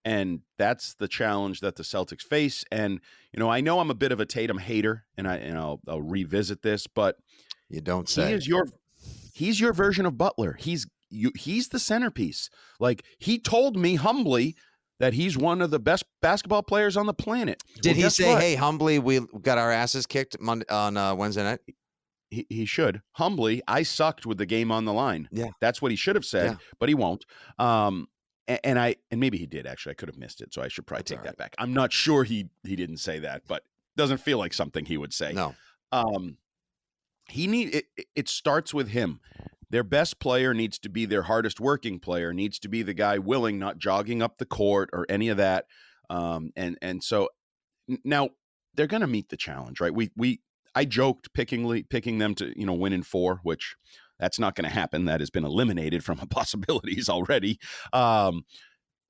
And 0.05 0.41
that's 0.59 0.95
the 0.95 1.09
challenge 1.09 1.61
that 1.61 1.77
the 1.77 1.83
Celtics 1.83 2.23
face. 2.23 2.65
And 2.71 3.01
you 3.33 3.41
know, 3.41 3.51
I 3.51 3.61
know 3.61 3.81
I'm 3.81 3.91
a 3.91 3.95
bit 3.95 4.13
of 4.13 4.21
a 4.21 4.27
Tatum 4.27 4.59
hater, 4.59 5.05
and 5.17 5.27
I 5.29 5.37
and 5.37 5.57
I'll, 5.59 5.81
I'll 5.89 6.03
revisit 6.03 6.63
this, 6.63 6.87
but 6.87 7.17
You 7.69 7.81
don't 7.81 8.09
say 8.09 8.29
he 8.29 8.33
is 8.35 8.47
your 8.49 8.67
he's 9.35 9.61
your 9.61 9.73
version 9.73 10.07
of 10.07 10.17
Butler. 10.19 10.57
He's 10.59 10.87
you 11.11 11.33
he's 11.37 11.69
the 11.69 11.79
centerpiece. 11.79 12.51
Like 12.79 13.05
he 13.19 13.39
told 13.39 13.77
me 13.77 13.97
humbly 13.97 14.57
that 15.01 15.15
he's 15.15 15.37
one 15.37 15.63
of 15.63 15.71
the 15.71 15.79
best 15.79 16.05
basketball 16.21 16.63
players 16.63 16.97
on 16.97 17.07
the 17.07 17.15
planet. 17.15 17.63
Did 17.81 17.97
Well, 17.97 18.05
he 18.05 18.11
say, 18.11 18.33
what? 18.35 18.43
"Hey, 18.43 18.55
humbly, 18.55 18.99
we 18.99 19.21
got 19.43 19.57
our 19.59 19.71
asses 19.73 20.07
kicked 20.07 20.39
Monday, 20.41 20.67
on 20.69 20.97
uh, 20.97 21.15
Wednesday 21.15 21.43
night"? 21.43 21.61
he, 22.33 22.47
he 22.49 22.65
should 22.65 23.03
humbly 23.15 23.61
i 23.67 23.83
sucked 23.83 24.25
with 24.25 24.39
the 24.39 24.47
game 24.47 24.71
on 24.71 24.85
the 24.85 24.93
line 24.93 25.29
Yeah. 25.33 25.49
that's 25.61 25.83
what 25.83 25.91
he 25.91 25.97
should 25.97 26.15
have 26.15 26.25
said 26.25 26.45
Yeah. 26.53 26.57
but 26.79 26.89
he 26.89 26.95
won't 26.95 27.25
um 27.59 28.07
a- 28.49 28.65
and, 28.67 28.79
i 28.79 28.97
and 29.11 29.21
maybe 29.21 29.39
he 29.39 29.47
did 29.47 29.67
actually 29.67 29.91
i 29.93 29.95
could 29.95 30.09
have 30.09 30.19
missed 30.19 30.41
it 30.41 30.53
so 30.55 30.63
i 30.63 30.69
should 30.69 30.87
probably 30.87 31.01
That's 31.03 31.11
take 31.11 31.19
all 31.21 31.25
that 31.25 31.37
back. 31.37 31.55
I'm 31.59 31.73
not 31.73 31.93
sure 31.93 32.25
he 32.25 32.49
he 32.65 32.77
didn't 32.77 32.99
say 32.99 33.19
that 33.21 33.43
but 33.47 33.63
doesn't 33.97 34.19
feel 34.19 34.39
like 34.39 34.53
something 34.55 34.85
he 34.85 34.97
would 34.97 35.13
say. 35.13 35.33
No, 35.33 35.55
um 35.93 36.37
he 37.29 37.47
need 37.47 37.75
it, 37.75 37.85
it- 37.97 38.07
it 38.17 38.29
starts 38.29 38.73
with 38.75 38.89
him. 38.89 39.21
Their 39.71 39.85
best 39.85 40.19
player 40.19 40.53
needs 40.53 40.79
to 40.81 40.89
be 40.89 41.07
their 41.07 41.23
hardest 41.23 41.61
working 41.61 42.01
player 42.01 42.33
needs 42.33 42.59
to 42.61 42.69
be 42.69 42.83
the 42.83 42.95
guy 42.95 43.19
willing 43.19 43.59
not 43.59 43.79
jogging 43.79 44.21
up 44.21 44.39
the 44.39 44.47
court 44.47 44.91
or 44.93 45.07
any 45.09 45.29
of 45.29 45.37
that. 45.37 45.67
Um 46.09 46.51
and 46.57 46.77
and 46.83 47.05
so 47.05 47.29
now 48.05 48.31
they're 48.75 48.87
going 48.87 49.01
to 49.01 49.07
meet 49.07 49.29
the 49.29 49.37
challenge 49.37 49.81
right? 49.81 49.95
We 49.95 50.11
we 50.17 50.41
i 50.75 50.85
joked 50.85 51.33
pickingly 51.35 51.83
picking 51.83 52.19
them 52.19 52.35
to 52.37 52.53
you 52.59 52.65
know 52.67 52.73
win 52.75 52.93
in 52.93 53.03
four 53.03 53.41
which 53.43 53.77
that's 54.21 54.39
not 54.39 54.55
going 54.55 54.69
to 54.69 54.75
happen 54.75 55.07
that 55.07 55.21
has 55.21 55.31
been 55.31 55.45
eliminated 55.45 56.05
from 56.05 56.17
possibilities 56.31 57.09
already 57.09 57.59
um 57.93 58.45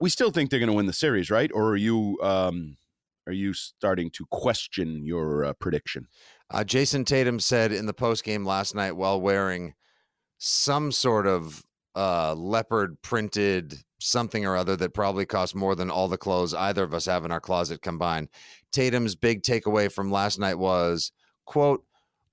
we 0.00 0.08
still 0.08 0.30
think 0.30 0.50
they're 0.50 0.60
going 0.60 0.70
to 0.70 0.76
win 0.76 0.86
the 0.86 0.92
series 0.92 1.30
right 1.30 1.50
or 1.54 1.70
are 1.70 1.76
you 1.76 2.18
um 2.22 2.76
are 3.26 3.32
you 3.32 3.52
starting 3.52 4.10
to 4.10 4.24
question 4.30 5.04
your 5.04 5.44
uh, 5.44 5.52
prediction 5.54 6.06
uh, 6.52 6.64
Jayson 6.64 7.04
Tatum 7.04 7.38
said 7.38 7.70
in 7.70 7.86
the 7.86 7.92
post 7.92 8.24
game 8.24 8.44
last 8.44 8.74
night 8.74 8.96
while 8.96 9.20
wearing 9.20 9.74
some 10.38 10.90
sort 10.90 11.26
of 11.26 11.62
uh, 11.94 12.34
leopard 12.34 13.00
printed 13.02 13.76
something 14.00 14.46
or 14.46 14.56
other 14.56 14.76
that 14.76 14.94
probably 14.94 15.26
cost 15.26 15.54
more 15.54 15.74
than 15.74 15.90
all 15.90 16.08
the 16.08 16.16
clothes 16.16 16.54
either 16.54 16.82
of 16.82 16.94
us 16.94 17.06
have 17.06 17.24
in 17.24 17.32
our 17.32 17.40
closet 17.40 17.82
combined. 17.82 18.28
Tatum's 18.72 19.14
big 19.14 19.42
takeaway 19.42 19.92
from 19.92 20.10
last 20.10 20.38
night 20.38 20.58
was, 20.58 21.12
quote, 21.44 21.84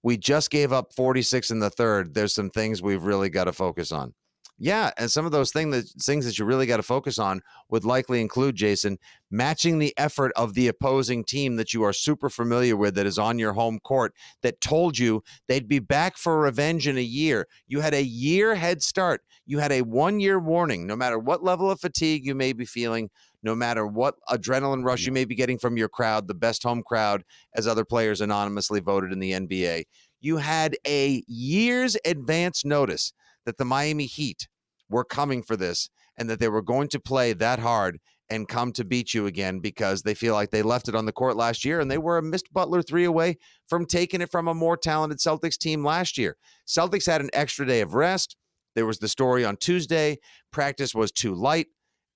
we 0.03 0.17
just 0.17 0.49
gave 0.49 0.71
up 0.71 0.93
46 0.93 1.51
in 1.51 1.59
the 1.59 1.69
third. 1.69 2.13
There's 2.13 2.33
some 2.33 2.49
things 2.49 2.81
we've 2.81 3.03
really 3.03 3.29
got 3.29 3.45
to 3.45 3.53
focus 3.53 3.91
on. 3.91 4.13
Yeah, 4.59 4.89
and 4.97 5.11
some 5.11 5.25
of 5.25 5.31
those 5.31 5.51
thing 5.51 5.69
that, 5.71 5.87
things 6.01 6.25
that 6.25 6.39
you 6.39 6.45
really 6.45 6.65
got 6.65 6.77
to 6.77 6.83
focus 6.83 7.19
on 7.19 7.41
would 7.69 7.85
likely 7.85 8.21
include 8.21 8.55
Jayson 8.55 8.97
matching 9.29 9.77
the 9.77 9.93
effort 9.97 10.31
of 10.35 10.55
the 10.55 10.67
opposing 10.67 11.23
team 11.23 11.57
that 11.57 11.75
you 11.75 11.83
are 11.83 11.93
super 11.93 12.27
familiar 12.27 12.75
with 12.75 12.95
that 12.95 13.05
is 13.05 13.19
on 13.19 13.37
your 13.37 13.53
home 13.53 13.79
court 13.79 14.15
that 14.41 14.59
told 14.59 14.97
you 14.97 15.21
they'd 15.47 15.67
be 15.67 15.77
back 15.77 16.17
for 16.17 16.39
revenge 16.39 16.87
in 16.87 16.97
a 16.97 17.01
year. 17.01 17.47
You 17.67 17.81
had 17.81 17.93
a 17.93 18.03
year 18.03 18.55
head 18.55 18.81
start. 18.81 19.21
You 19.45 19.59
had 19.59 19.71
a 19.71 19.83
one 19.83 20.19
year 20.19 20.39
warning. 20.39 20.87
No 20.87 20.95
matter 20.95 21.19
what 21.19 21.43
level 21.43 21.69
of 21.69 21.79
fatigue 21.79 22.25
you 22.25 22.33
may 22.33 22.51
be 22.51 22.65
feeling, 22.65 23.11
no 23.43 23.55
matter 23.55 23.85
what 23.85 24.15
adrenaline 24.29 24.83
rush 24.83 25.05
you 25.05 25.11
may 25.11 25.25
be 25.25 25.35
getting 25.35 25.57
from 25.57 25.77
your 25.77 25.89
crowd, 25.89 26.27
the 26.27 26.33
best 26.33 26.63
home 26.63 26.83
crowd, 26.83 27.23
as 27.55 27.67
other 27.67 27.85
players 27.85 28.21
anonymously 28.21 28.79
voted 28.79 29.11
in 29.11 29.19
the 29.19 29.31
NBA, 29.31 29.83
you 30.19 30.37
had 30.37 30.75
a 30.85 31.23
year's 31.27 31.95
advance 32.05 32.65
notice 32.65 33.13
that 33.45 33.57
the 33.57 33.65
Miami 33.65 34.05
Heat 34.05 34.47
were 34.89 35.03
coming 35.03 35.43
for 35.43 35.55
this 35.55 35.89
and 36.17 36.29
that 36.29 36.39
they 36.39 36.49
were 36.49 36.61
going 36.61 36.87
to 36.89 36.99
play 36.99 37.33
that 37.33 37.59
hard 37.59 37.99
and 38.29 38.47
come 38.47 38.71
to 38.73 38.83
beat 38.83 39.13
you 39.13 39.25
again 39.25 39.59
because 39.59 40.01
they 40.01 40.13
feel 40.13 40.33
like 40.33 40.51
they 40.51 40.61
left 40.61 40.89
it 40.89 40.95
on 40.95 41.05
the 41.05 41.11
court 41.11 41.37
last 41.37 41.63
year 41.63 41.79
and 41.79 41.89
they 41.89 41.97
were 41.97 42.17
a 42.17 42.23
missed 42.23 42.51
Butler 42.51 42.81
three 42.81 43.05
away 43.05 43.37
from 43.67 43.85
taking 43.85 44.21
it 44.21 44.31
from 44.31 44.47
a 44.47 44.53
more 44.53 44.75
talented 44.75 45.19
Celtics 45.19 45.57
team 45.57 45.83
last 45.83 46.17
year. 46.17 46.35
Celtics 46.67 47.05
had 47.05 47.21
an 47.21 47.29
extra 47.33 47.65
day 47.65 47.81
of 47.81 47.93
rest. 47.93 48.35
There 48.75 48.85
was 48.85 48.99
the 48.99 49.07
story 49.07 49.45
on 49.45 49.57
Tuesday. 49.57 50.17
Practice 50.51 50.93
was 50.93 51.11
too 51.11 51.33
light. 51.33 51.67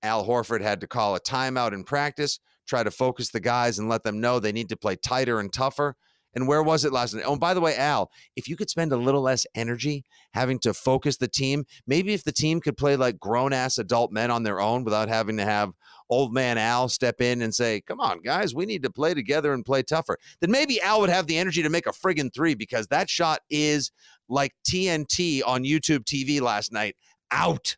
Al 0.02 0.26
Horford 0.26 0.62
had 0.62 0.80
to 0.80 0.86
call 0.86 1.14
a 1.14 1.20
timeout 1.20 1.72
in 1.72 1.84
practice, 1.84 2.40
try 2.66 2.82
to 2.82 2.90
focus 2.90 3.30
the 3.30 3.40
guys 3.40 3.78
and 3.78 3.88
let 3.88 4.02
them 4.02 4.20
know 4.20 4.38
they 4.38 4.52
need 4.52 4.68
to 4.68 4.76
play 4.76 4.96
tighter 4.96 5.40
and 5.40 5.52
tougher. 5.52 5.96
And 6.34 6.48
where 6.48 6.62
was 6.62 6.84
it 6.84 6.92
last 6.92 7.14
night? 7.14 7.24
Oh, 7.26 7.36
by 7.36 7.52
the 7.52 7.60
way, 7.60 7.76
Al, 7.76 8.10
if 8.36 8.48
you 8.48 8.56
could 8.56 8.70
spend 8.70 8.90
a 8.92 8.96
little 8.96 9.20
less 9.20 9.46
energy 9.54 10.04
having 10.32 10.58
to 10.60 10.72
focus 10.72 11.18
the 11.18 11.28
team, 11.28 11.66
maybe 11.86 12.14
if 12.14 12.24
the 12.24 12.32
team 12.32 12.60
could 12.60 12.76
play 12.76 12.96
like 12.96 13.20
grown 13.20 13.52
ass 13.52 13.76
adult 13.76 14.12
men 14.12 14.30
on 14.30 14.42
their 14.42 14.60
own 14.60 14.82
without 14.82 15.10
having 15.10 15.36
to 15.36 15.44
have 15.44 15.72
old 16.08 16.32
man 16.32 16.58
Al 16.58 16.88
step 16.88 17.20
in 17.20 17.42
and 17.42 17.54
say, 17.54 17.82
come 17.82 18.00
on, 18.00 18.22
guys, 18.22 18.54
we 18.54 18.66
need 18.66 18.82
to 18.82 18.90
play 18.90 19.14
together 19.14 19.52
and 19.52 19.64
play 19.64 19.82
tougher, 19.82 20.18
then 20.40 20.50
maybe 20.50 20.80
Al 20.80 21.00
would 21.00 21.10
have 21.10 21.26
the 21.26 21.38
energy 21.38 21.62
to 21.62 21.70
make 21.70 21.86
a 21.86 21.92
friggin' 21.92 22.32
three 22.32 22.54
because 22.54 22.86
that 22.88 23.10
shot 23.10 23.40
is 23.50 23.90
like 24.28 24.52
TNT 24.66 25.42
on 25.46 25.64
YouTube 25.64 26.04
TV 26.04 26.40
last 26.40 26.72
night 26.72 26.96
out. 27.30 27.76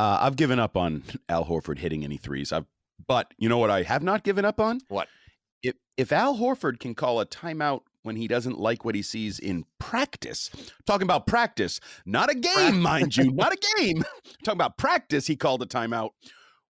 Uh, 0.00 0.18
I've 0.22 0.36
given 0.36 0.58
up 0.58 0.78
on 0.78 1.02
Al 1.28 1.44
Horford 1.44 1.76
hitting 1.76 2.04
any 2.04 2.16
threes. 2.16 2.52
I've, 2.52 2.64
but 3.06 3.34
you 3.36 3.50
know 3.50 3.58
what 3.58 3.68
I 3.68 3.82
have 3.82 4.02
not 4.02 4.24
given 4.24 4.46
up 4.46 4.58
on? 4.58 4.80
What? 4.88 5.08
If 5.62 5.74
if 5.98 6.10
Al 6.10 6.38
Horford 6.38 6.80
can 6.80 6.94
call 6.94 7.20
a 7.20 7.26
timeout 7.26 7.82
when 8.02 8.16
he 8.16 8.26
doesn't 8.26 8.58
like 8.58 8.82
what 8.82 8.94
he 8.94 9.02
sees 9.02 9.38
in 9.38 9.66
practice, 9.78 10.48
talking 10.86 11.04
about 11.04 11.26
practice, 11.26 11.80
not 12.06 12.30
a 12.30 12.34
game, 12.34 12.80
mind 12.80 13.14
you, 13.14 13.30
not 13.30 13.52
a 13.52 13.58
game. 13.76 14.02
talking 14.42 14.56
about 14.56 14.78
practice, 14.78 15.26
he 15.26 15.36
called 15.36 15.62
a 15.62 15.66
timeout. 15.66 16.12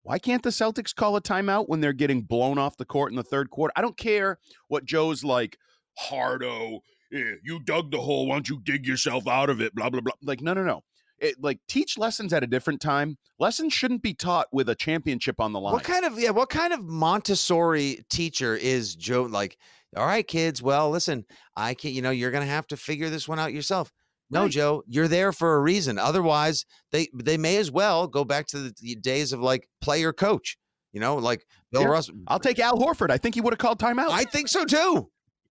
Why 0.05 0.19
can't 0.19 0.43
the 0.43 0.49
Celtics 0.49 0.95
call 0.95 1.15
a 1.15 1.21
timeout 1.21 1.69
when 1.69 1.83
they're 1.83 1.93
getting 1.93 2.23
blown 2.23 2.57
off 2.57 2.79
the 2.79 2.87
court 2.87 3.13
in 3.13 3.17
the 3.17 3.23
third 3.23 3.51
quarter? 3.51 3.75
I 3.77 3.83
don't 3.83 3.99
care 3.99 4.39
what 4.69 4.87
Joe's 4.87 5.23
like, 5.23 5.59
hardo. 5.99 6.81
eh, 7.13 7.35
you 7.45 7.61
dug 7.61 7.91
the 7.91 8.01
hole. 8.01 8.27
Why 8.27 8.37
don't 8.37 8.49
you 8.49 8.59
dig 8.65 8.87
yourself 8.87 9.29
out 9.29 9.51
of 9.51 9.61
it? 9.61 9.75
Blah 9.75 9.91
blah 9.91 10.01
blah. 10.01 10.15
Like, 10.23 10.41
no, 10.41 10.55
no, 10.55 10.65
no. 10.65 10.83
It, 11.21 11.37
like 11.41 11.59
teach 11.69 11.99
lessons 11.99 12.33
at 12.33 12.43
a 12.45 12.47
different 12.47 12.81
time. 12.81 13.19
Lessons 13.39 13.73
shouldn't 13.73 14.03
be 14.03 14.15
taught 14.15 14.47
with 14.53 14.69
a 14.69 14.75
championship 14.75 15.41
on 15.41 15.53
the 15.53 15.61
line. 15.61 15.73
What 15.73 15.85
kind 15.85 16.05
of 16.05 16.19
yeah? 16.19 16.31
What 16.31 16.49
kind 16.49 16.73
of 16.73 16.85
Montessori 16.85 18.05
teacher 18.11 18.55
is 18.57 18.95
Joe? 18.95 19.23
Like, 19.25 19.59
all 19.97 20.07
right, 20.07 20.27
kids. 20.27 20.63
Well, 20.63 20.91
listen, 20.91 21.25
I 21.57 21.75
can't. 21.75 21.95
You 21.95 22.03
know, 22.03 22.11
you're 22.11 22.31
gonna 22.31 22.47
have 22.47 22.67
to 22.69 22.77
figure 22.77 23.11
this 23.11 23.29
one 23.29 23.39
out 23.39 23.53
yourself. 23.53 23.93
No, 24.31 24.43
Right. 24.43 24.51
Joe, 24.51 24.83
you're 24.87 25.09
there 25.09 25.33
for 25.33 25.55
a 25.57 25.61
reason. 25.61 25.99
Otherwise, 25.99 26.67
they 26.93 27.09
they 27.15 27.37
may 27.39 27.57
as 27.57 27.71
well 27.71 28.07
go 28.07 28.25
back 28.25 28.47
to 28.49 28.71
the, 28.81 28.95
days 28.97 29.33
of 29.33 29.41
like 29.41 29.69
player 29.81 30.13
coach. 30.13 30.57
You 30.93 31.01
know, 31.01 31.17
like 31.17 31.45
Bill 31.73 31.83
Yeah. 31.83 31.89
Russ. 31.89 32.11
I'll 32.29 32.39
take 32.39 32.59
Al 32.59 32.79
Horford. 32.79 33.11
I 33.11 33.19
think 33.19 33.35
he 33.35 33.41
would 33.41 33.53
have 33.53 33.59
called 33.59 33.79
timeout. 33.79 34.11
I 34.11 34.25
think 34.25 34.49
so 34.49 34.65
too. 34.65 35.11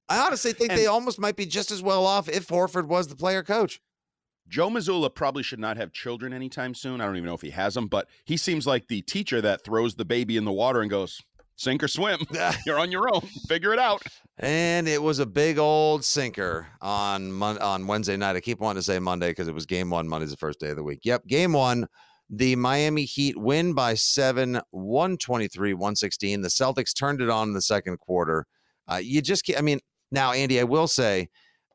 I 0.09 0.19
honestly 0.25 0.53
think 0.53 0.71
And- 0.71 0.79
they 0.79 0.87
almost 0.87 1.19
might 1.19 1.37
be 1.37 1.47
just 1.47 1.71
as 1.71 1.83
well 1.83 2.07
off 2.07 2.29
if 2.29 2.49
Horford 2.49 2.87
was 2.87 3.09
the 3.09 3.17
player 3.17 3.43
coach. 3.43 3.81
Joe 4.49 4.71
Mazzulla 4.71 5.13
probably 5.13 5.43
should 5.43 5.59
not 5.59 5.77
have 5.77 5.93
children 5.93 6.33
anytime 6.33 6.75
soon. 6.75 7.01
I 7.01 7.07
don't 7.07 7.17
even 7.17 7.27
know 7.27 7.35
if 7.35 7.43
he 7.43 7.51
has 7.51 7.75
them, 7.75 7.89
but 7.89 8.09
he 8.25 8.37
seems 8.37 8.67
like 8.67 8.89
the 8.89 9.03
teacher 9.03 9.41
that 9.41 9.65
throws 9.65 9.95
the 9.95 10.05
baby 10.05 10.37
in 10.37 10.45
the 10.45 10.53
water 10.53 10.81
and 10.81 10.91
goes, 10.91 11.21
sink 11.57 11.83
or 11.83 11.89
swim. 11.89 12.21
You're 12.67 12.79
on 12.79 12.93
your 12.93 13.13
own. 13.13 13.23
Figure 13.49 13.73
it 13.73 13.79
out. 13.79 14.03
And 14.39 14.87
it 14.87 15.03
was 15.03 15.19
a 15.19 15.27
big 15.27 15.59
old 15.59 16.05
sinker 16.05 16.69
on 16.81 17.33
Mon- 17.33 17.59
on 17.59 17.87
Wednesday 17.87 18.17
night. 18.17 18.37
I 18.37 18.41
keep 18.41 18.61
wanting 18.61 18.81
to 18.81 18.85
say 18.85 18.99
Monday 18.99 19.31
because 19.31 19.49
it 19.49 19.55
was 19.55 19.67
game 19.67 19.91
one. 19.91 20.09
Monday's 20.09 20.31
the 20.31 20.37
first 20.37 20.61
day 20.61 20.69
of 20.69 20.77
the 20.77 20.85
week. 20.85 21.01
Yep, 21.05 21.27
game 21.27 21.53
one. 21.53 21.87
The 22.29 22.57
Miami 22.57 23.05
Heat 23.05 23.37
win 23.37 23.73
by 23.73 23.95
seven, 23.95 24.61
123, 24.71 25.75
116. 25.75 26.43
The 26.43 26.49
Celtics 26.49 26.95
turned 26.95 27.21
it 27.21 27.31
on 27.31 27.49
in 27.49 27.55
the 27.55 27.63
second 27.63 27.99
quarter. 27.99 28.47
Uh, 28.89 28.97
you 28.97 29.23
just 29.23 29.47
can't, 29.47 29.59
I 29.59 29.63
mean, 29.63 29.79
now, 30.11 30.33
Andy, 30.33 30.61
I 30.61 30.65
will 30.65 30.89
say 30.89 31.29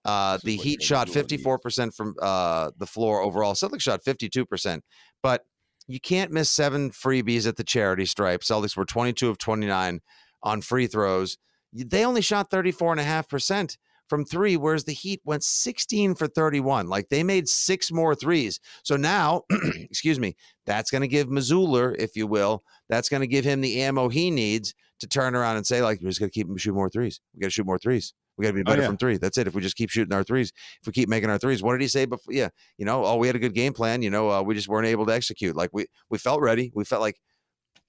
uh, 0.05 0.39
the 0.43 0.57
Heat 0.57 0.81
shot 0.81 1.07
54% 1.07 1.93
from 1.93 2.15
uh, 2.21 2.71
the 2.77 2.87
floor 2.87 3.21
overall. 3.21 3.53
Celtics 3.53 3.81
shot 3.81 4.03
52%. 4.03 4.81
But 5.21 5.43
you 5.87 5.99
can't 5.99 6.31
miss 6.31 6.49
seven 6.49 6.91
freebies 6.91 7.47
at 7.47 7.57
the 7.57 7.63
charity 7.63 8.05
stripe. 8.05 8.41
Celtics 8.41 8.77
were 8.77 8.85
22 8.85 9.29
of 9.29 9.37
29 9.37 9.99
on 10.43 10.61
free 10.61 10.87
throws. 10.87 11.37
They 11.73 12.05
only 12.05 12.21
shot 12.21 12.49
34.5% 12.49 13.77
from 14.07 14.25
three, 14.25 14.57
whereas 14.57 14.83
the 14.83 14.93
Heat 14.93 15.21
went 15.23 15.43
16 15.43 16.15
for 16.15 16.27
31. 16.27 16.87
Like 16.87 17.09
they 17.09 17.23
made 17.23 17.47
six 17.47 17.91
more 17.91 18.13
threes. 18.13 18.59
So 18.83 18.97
now, 18.97 19.43
excuse 19.75 20.19
me, 20.19 20.35
that's 20.65 20.91
going 20.91 21.01
to 21.01 21.07
give 21.07 21.27
Mazzulla, 21.27 21.95
if 21.97 22.15
you 22.15 22.27
will, 22.27 22.63
that's 22.89 23.07
going 23.07 23.21
to 23.21 23.27
give 23.27 23.45
him 23.45 23.61
the 23.61 23.81
ammo 23.81 24.09
he 24.09 24.29
needs 24.29 24.73
to 24.99 25.07
turn 25.07 25.33
around 25.33 25.57
and 25.57 25.65
say, 25.65 25.81
like, 25.81 26.01
we're 26.01 26.09
just 26.09 26.19
going 26.19 26.29
to 26.29 26.33
keep 26.33 26.47
him 26.47 26.57
shoot 26.57 26.73
more 26.73 26.89
threes. 26.89 27.21
We 27.33 27.39
got 27.39 27.47
to 27.47 27.51
shoot 27.51 27.65
more 27.65 27.77
threes. 27.77 28.13
We 28.37 28.43
got 28.43 28.49
to 28.51 28.55
be 28.55 28.61
Oh, 28.61 28.63
better 28.65 28.81
yeah. 28.81 28.87
from 28.87 28.97
three. 28.97 29.17
That's 29.17 29.37
it. 29.37 29.47
If 29.47 29.53
we 29.53 29.61
just 29.61 29.75
keep 29.75 29.89
shooting 29.89 30.13
our 30.13 30.23
threes, 30.23 30.51
if 30.81 30.87
we 30.87 30.93
keep 30.93 31.09
making 31.09 31.29
our 31.29 31.37
threes, 31.37 31.61
what 31.61 31.73
did 31.73 31.81
he 31.81 31.87
say 31.87 32.05
before? 32.05 32.33
Yeah, 32.33 32.49
you 32.77 32.85
know, 32.85 33.05
oh, 33.05 33.17
we 33.17 33.27
had 33.27 33.35
a 33.35 33.39
good 33.39 33.53
game 33.53 33.73
plan. 33.73 34.01
You 34.01 34.09
know, 34.09 34.29
uh, 34.31 34.41
we 34.41 34.55
just 34.55 34.67
weren't 34.67 34.87
able 34.87 35.05
to 35.05 35.13
execute. 35.13 35.55
Like 35.55 35.69
we 35.73 35.85
we 36.09 36.17
felt 36.17 36.41
ready. 36.41 36.71
We 36.73 36.83
felt 36.85 37.01
like 37.01 37.19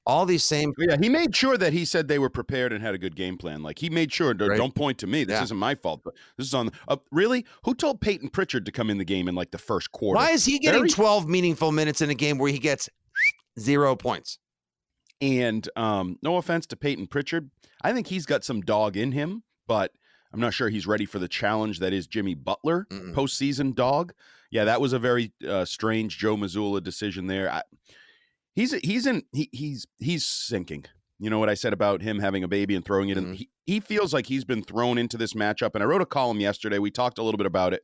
all 0.04 0.26
these 0.26 0.42
same. 0.44 0.72
Yeah, 0.78 0.96
he 1.00 1.08
made 1.08 1.34
sure 1.36 1.56
that 1.56 1.72
he 1.72 1.84
said 1.84 2.08
they 2.08 2.18
were 2.18 2.28
prepared 2.28 2.72
and 2.72 2.82
had 2.82 2.92
a 2.92 2.98
good 2.98 3.14
game 3.14 3.38
plan. 3.38 3.62
Like 3.62 3.78
he 3.78 3.88
made 3.88 4.12
sure, 4.12 4.34
"Don't- 4.34 4.48
Right. 4.48 4.56
don't 4.58 4.74
point 4.74 4.98
to 4.98 5.06
me. 5.06 5.22
This 5.22 5.34
Yeah. 5.34 5.44
isn't 5.44 5.56
my 5.56 5.76
fault. 5.76 6.00
But 6.04 6.14
this 6.36 6.48
is 6.48 6.54
on. 6.54 6.70
Uh, 6.88 6.96
really, 7.12 7.46
who 7.64 7.72
told 7.72 8.00
Payton 8.00 8.30
Pritchard 8.30 8.66
to 8.66 8.72
come 8.72 8.90
in 8.90 8.98
the 8.98 9.04
game 9.04 9.28
in 9.28 9.36
like 9.36 9.52
the 9.52 9.58
first 9.58 9.92
quarter? 9.92 10.16
Why 10.16 10.30
is 10.32 10.44
he 10.44 10.58
getting 10.58 10.80
Very- 10.80 10.90
twelve 10.90 11.28
meaningful 11.28 11.70
minutes 11.70 12.00
in 12.00 12.10
a 12.10 12.14
game 12.16 12.36
where 12.36 12.50
he 12.50 12.58
gets 12.58 12.88
zero 13.60 13.94
points? 13.94 14.38
And 15.20 15.68
um, 15.76 16.18
no 16.20 16.36
offense 16.36 16.66
to 16.66 16.76
Payton 16.76 17.06
Pritchard, 17.06 17.48
I 17.82 17.92
think 17.92 18.08
he's 18.08 18.26
got 18.26 18.42
some 18.44 18.60
dog 18.60 18.96
in 18.96 19.12
him, 19.12 19.44
but 19.68 19.92
I'm 20.32 20.40
not 20.40 20.54
sure 20.54 20.68
he's 20.68 20.86
ready 20.86 21.04
for 21.04 21.18
the 21.18 21.28
challenge 21.28 21.78
that 21.80 21.92
is 21.92 22.06
Jimmy 22.06 22.34
Butler 22.34 22.86
Mm-mm. 22.90 23.14
postseason 23.14 23.74
dog. 23.74 24.12
Yeah, 24.50 24.64
that 24.64 24.80
was 24.80 24.92
a 24.92 24.98
very 24.98 25.32
uh, 25.46 25.64
strange 25.64 26.18
Joe 26.18 26.36
Mazzulla 26.36 26.82
decision 26.82 27.26
there. 27.26 27.50
I, 27.50 27.62
he's 28.54 28.72
he's 28.72 29.06
in 29.06 29.22
he, 29.32 29.48
he's 29.52 29.86
he's 29.98 30.24
sinking. 30.24 30.84
You 31.18 31.30
know 31.30 31.38
what 31.38 31.48
I 31.48 31.54
said 31.54 31.72
about 31.72 32.02
him 32.02 32.18
having 32.18 32.42
a 32.42 32.48
baby 32.48 32.74
and 32.74 32.84
throwing 32.84 33.08
it 33.08 33.16
in. 33.16 33.26
Mhm. 33.26 33.34
He, 33.36 33.48
he 33.64 33.80
feels 33.80 34.12
like 34.12 34.26
he's 34.26 34.44
been 34.44 34.62
thrown 34.62 34.98
into 34.98 35.16
this 35.16 35.34
matchup. 35.34 35.70
And 35.74 35.82
I 35.82 35.86
wrote 35.86 36.02
a 36.02 36.06
column 36.06 36.40
yesterday. 36.40 36.78
We 36.80 36.90
talked 36.90 37.18
a 37.18 37.22
little 37.22 37.38
bit 37.38 37.46
about 37.46 37.72
it. 37.74 37.82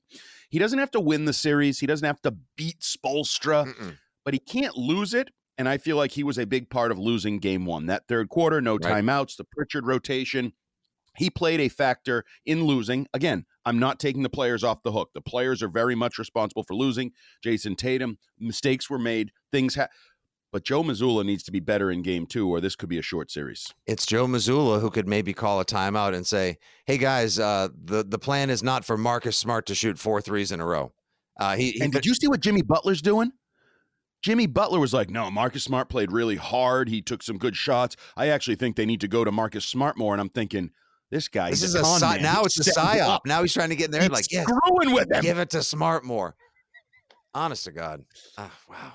He 0.50 0.58
doesn't 0.58 0.78
have 0.80 0.90
to 0.92 1.00
win 1.00 1.24
the 1.24 1.32
series. 1.32 1.78
He 1.78 1.86
doesn't 1.86 2.06
have 2.06 2.20
to 2.22 2.34
beat 2.56 2.80
Spoelstra 2.80 3.72
Mm-mm. 3.72 3.96
but 4.24 4.34
he 4.34 4.40
can't 4.40 4.76
lose 4.76 5.14
it. 5.14 5.28
And 5.56 5.68
I 5.68 5.78
feel 5.78 5.96
like 5.96 6.10
he 6.12 6.22
was 6.24 6.36
a 6.38 6.46
big 6.46 6.68
part 6.68 6.90
of 6.90 6.98
losing 6.98 7.38
game 7.38 7.64
one. 7.64 7.86
That 7.86 8.06
third 8.08 8.28
quarter, 8.28 8.60
no 8.60 8.74
Right. 8.76 9.04
timeouts, 9.04 9.36
the 9.36 9.44
Pritchard 9.44 9.86
rotation. 9.86 10.52
He 11.18 11.30
played 11.30 11.60
a 11.60 11.68
factor 11.68 12.24
in 12.46 12.64
losing. 12.64 13.06
Again, 13.12 13.44
I'm 13.64 13.78
not 13.78 13.98
taking 13.98 14.22
the 14.22 14.30
players 14.30 14.64
off 14.64 14.82
the 14.82 14.92
hook. 14.92 15.10
The 15.14 15.20
players 15.20 15.62
are 15.62 15.68
very 15.68 15.94
much 15.94 16.18
responsible 16.18 16.62
for 16.62 16.74
losing. 16.74 17.12
Jayson 17.44 17.76
Tatum, 17.76 18.18
mistakes 18.38 18.88
were 18.88 18.98
made, 18.98 19.32
things 19.52 19.74
ha- 19.74 19.88
but 20.50 20.64
Joe 20.64 20.82
Mazzulla 20.82 21.26
needs 21.26 21.42
to 21.42 21.52
be 21.52 21.60
better 21.60 21.90
in 21.90 22.00
game 22.00 22.26
two, 22.26 22.48
or 22.48 22.60
this 22.60 22.74
could 22.74 22.88
be 22.88 22.98
a 22.98 23.02
short 23.02 23.30
series. 23.30 23.74
It's 23.86 24.06
Joe 24.06 24.26
Mazzulla 24.26 24.80
who 24.80 24.90
could 24.90 25.06
maybe 25.06 25.34
call 25.34 25.60
a 25.60 25.64
timeout 25.64 26.14
and 26.14 26.26
say, 26.26 26.56
"Hey 26.86 26.96
guys, 26.96 27.38
uh, 27.38 27.68
the 27.84 28.02
the 28.02 28.18
plan 28.18 28.48
is 28.48 28.62
not 28.62 28.84
for 28.84 28.96
Marcus 28.96 29.36
Smart 29.36 29.66
to 29.66 29.74
shoot 29.74 29.98
four 29.98 30.22
threes 30.22 30.50
in 30.50 30.60
a 30.60 30.64
row." 30.64 30.92
Uh, 31.38 31.56
he, 31.56 31.72
he 31.72 31.80
And 31.82 31.92
did 31.92 32.06
you 32.06 32.14
see 32.14 32.28
what 32.28 32.40
Jimmy 32.40 32.62
Butler's 32.62 33.02
doing? 33.02 33.32
Jimmy 34.22 34.46
Butler 34.46 34.80
was 34.80 34.92
like, 34.92 35.10
no, 35.10 35.30
Marcus 35.30 35.62
Smart 35.62 35.88
played 35.88 36.10
really 36.10 36.36
hard. 36.36 36.88
He 36.88 37.00
took 37.00 37.22
some 37.22 37.38
good 37.38 37.54
shots. 37.54 37.94
I 38.16 38.28
actually 38.28 38.56
think 38.56 38.74
they 38.74 38.86
need 38.86 39.00
to 39.02 39.08
go 39.08 39.24
to 39.24 39.30
Marcus 39.30 39.64
Smart 39.64 39.96
more. 39.96 40.12
And 40.12 40.20
I'm 40.20 40.28
thinking, 40.28 40.70
this 41.10 41.28
guy, 41.28 41.50
this 41.50 41.62
is 41.62 41.74
a 41.74 41.82
con 41.82 42.00
now 42.22 42.42
it's 42.44 42.58
a 42.66 42.70
psyop. 42.70 43.00
up. 43.08 43.22
Now 43.26 43.42
he's 43.42 43.52
trying 43.54 43.70
to 43.70 43.76
get 43.76 43.86
in 43.86 43.90
there 43.92 44.02
He's 44.02 44.10
like, 44.10 44.30
yeah, 44.30 44.42
screwing 44.44 44.94
with 44.94 45.08
them. 45.08 45.22
give 45.22 45.38
it 45.38 45.50
to 45.50 45.58
Smartmore. 45.58 46.32
Honest 47.34 47.64
to 47.64 47.72
God, 47.72 48.04
Ah, 48.36 48.50
wow. 48.68 48.92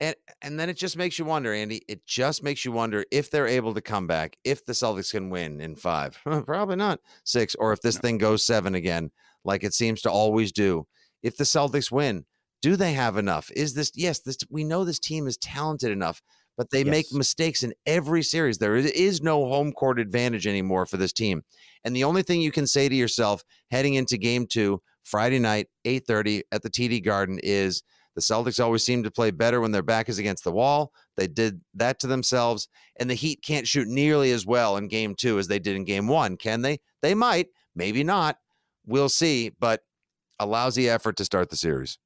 And 0.00 0.14
and 0.42 0.58
then 0.60 0.68
it 0.68 0.76
just 0.76 0.96
makes 0.96 1.18
you 1.18 1.24
wonder, 1.24 1.52
Andy. 1.52 1.82
It 1.88 2.06
just 2.06 2.42
makes 2.42 2.64
you 2.64 2.70
wonder 2.72 3.04
if 3.10 3.30
they're 3.30 3.46
able 3.48 3.74
to 3.74 3.80
come 3.80 4.06
back, 4.06 4.36
if 4.44 4.64
the 4.64 4.72
Celtics 4.72 5.10
can 5.10 5.28
win 5.28 5.60
in 5.60 5.74
five, 5.74 6.16
probably 6.24 6.76
not 6.76 7.00
six, 7.24 7.54
or 7.56 7.72
if 7.72 7.80
this 7.80 7.96
No. 7.96 8.00
thing 8.02 8.18
goes 8.18 8.44
seven 8.44 8.74
again, 8.74 9.10
like 9.44 9.64
it 9.64 9.74
seems 9.74 10.00
to 10.02 10.10
always 10.10 10.52
do. 10.52 10.86
If 11.22 11.36
the 11.36 11.44
Celtics 11.44 11.90
win, 11.90 12.26
do 12.62 12.76
they 12.76 12.92
have 12.92 13.16
enough? 13.16 13.50
Is 13.56 13.74
this 13.74 13.90
yes? 13.94 14.20
This 14.20 14.38
we 14.48 14.62
know 14.64 14.84
this 14.84 15.00
team 15.00 15.26
is 15.26 15.36
talented 15.36 15.90
enough, 15.90 16.22
but 16.58 16.70
they 16.70 16.82
make 16.82 17.06
mistakes 17.12 17.62
in 17.62 17.72
every 17.86 18.22
series. 18.22 18.58
There 18.58 18.76
is, 18.76 19.22
no 19.22 19.46
home 19.46 19.72
court 19.72 19.98
advantage 19.98 20.46
anymore 20.46 20.84
for 20.84 20.96
this 20.96 21.12
team, 21.12 21.42
and 21.84 21.96
the 21.96 22.04
only 22.04 22.22
thing 22.22 22.42
you 22.42 22.52
can 22.52 22.66
say 22.66 22.88
to 22.88 22.94
yourself 22.94 23.42
heading 23.70 23.94
into 23.94 24.18
Game 24.18 24.46
Two 24.46 24.82
Friday 25.04 25.38
night, 25.38 25.68
eight 25.86 26.06
thirty 26.06 26.42
at 26.52 26.62
the 26.62 26.70
TD 26.70 27.02
Garden 27.04 27.38
is 27.42 27.82
the 28.14 28.20
Celtics 28.20 28.62
always 28.62 28.84
seem 28.84 29.04
to 29.04 29.10
play 29.12 29.30
better 29.30 29.60
when 29.60 29.70
their 29.70 29.82
back 29.82 30.08
is 30.08 30.18
against 30.18 30.42
the 30.42 30.50
wall. 30.50 30.92
They 31.16 31.28
did 31.28 31.60
that 31.74 32.00
to 32.00 32.08
themselves, 32.08 32.68
and 32.96 33.08
the 33.08 33.14
Heat 33.14 33.40
can't 33.42 33.66
shoot 33.66 33.86
nearly 33.86 34.32
as 34.32 34.44
well 34.44 34.76
in 34.76 34.88
game 34.88 35.14
two 35.14 35.38
as 35.38 35.46
they 35.46 35.60
did 35.60 35.76
in 35.76 35.84
game 35.84 36.08
one. 36.08 36.36
Can 36.36 36.62
they? 36.62 36.80
They 37.00 37.14
might, 37.14 37.46
maybe 37.76 38.02
not. 38.02 38.36
We'll 38.84 39.08
see, 39.08 39.52
but 39.60 39.82
a 40.40 40.46
lousy 40.46 40.88
effort 40.88 41.16
to 41.18 41.24
start 41.24 41.50
the 41.50 41.56
series. 41.56 41.98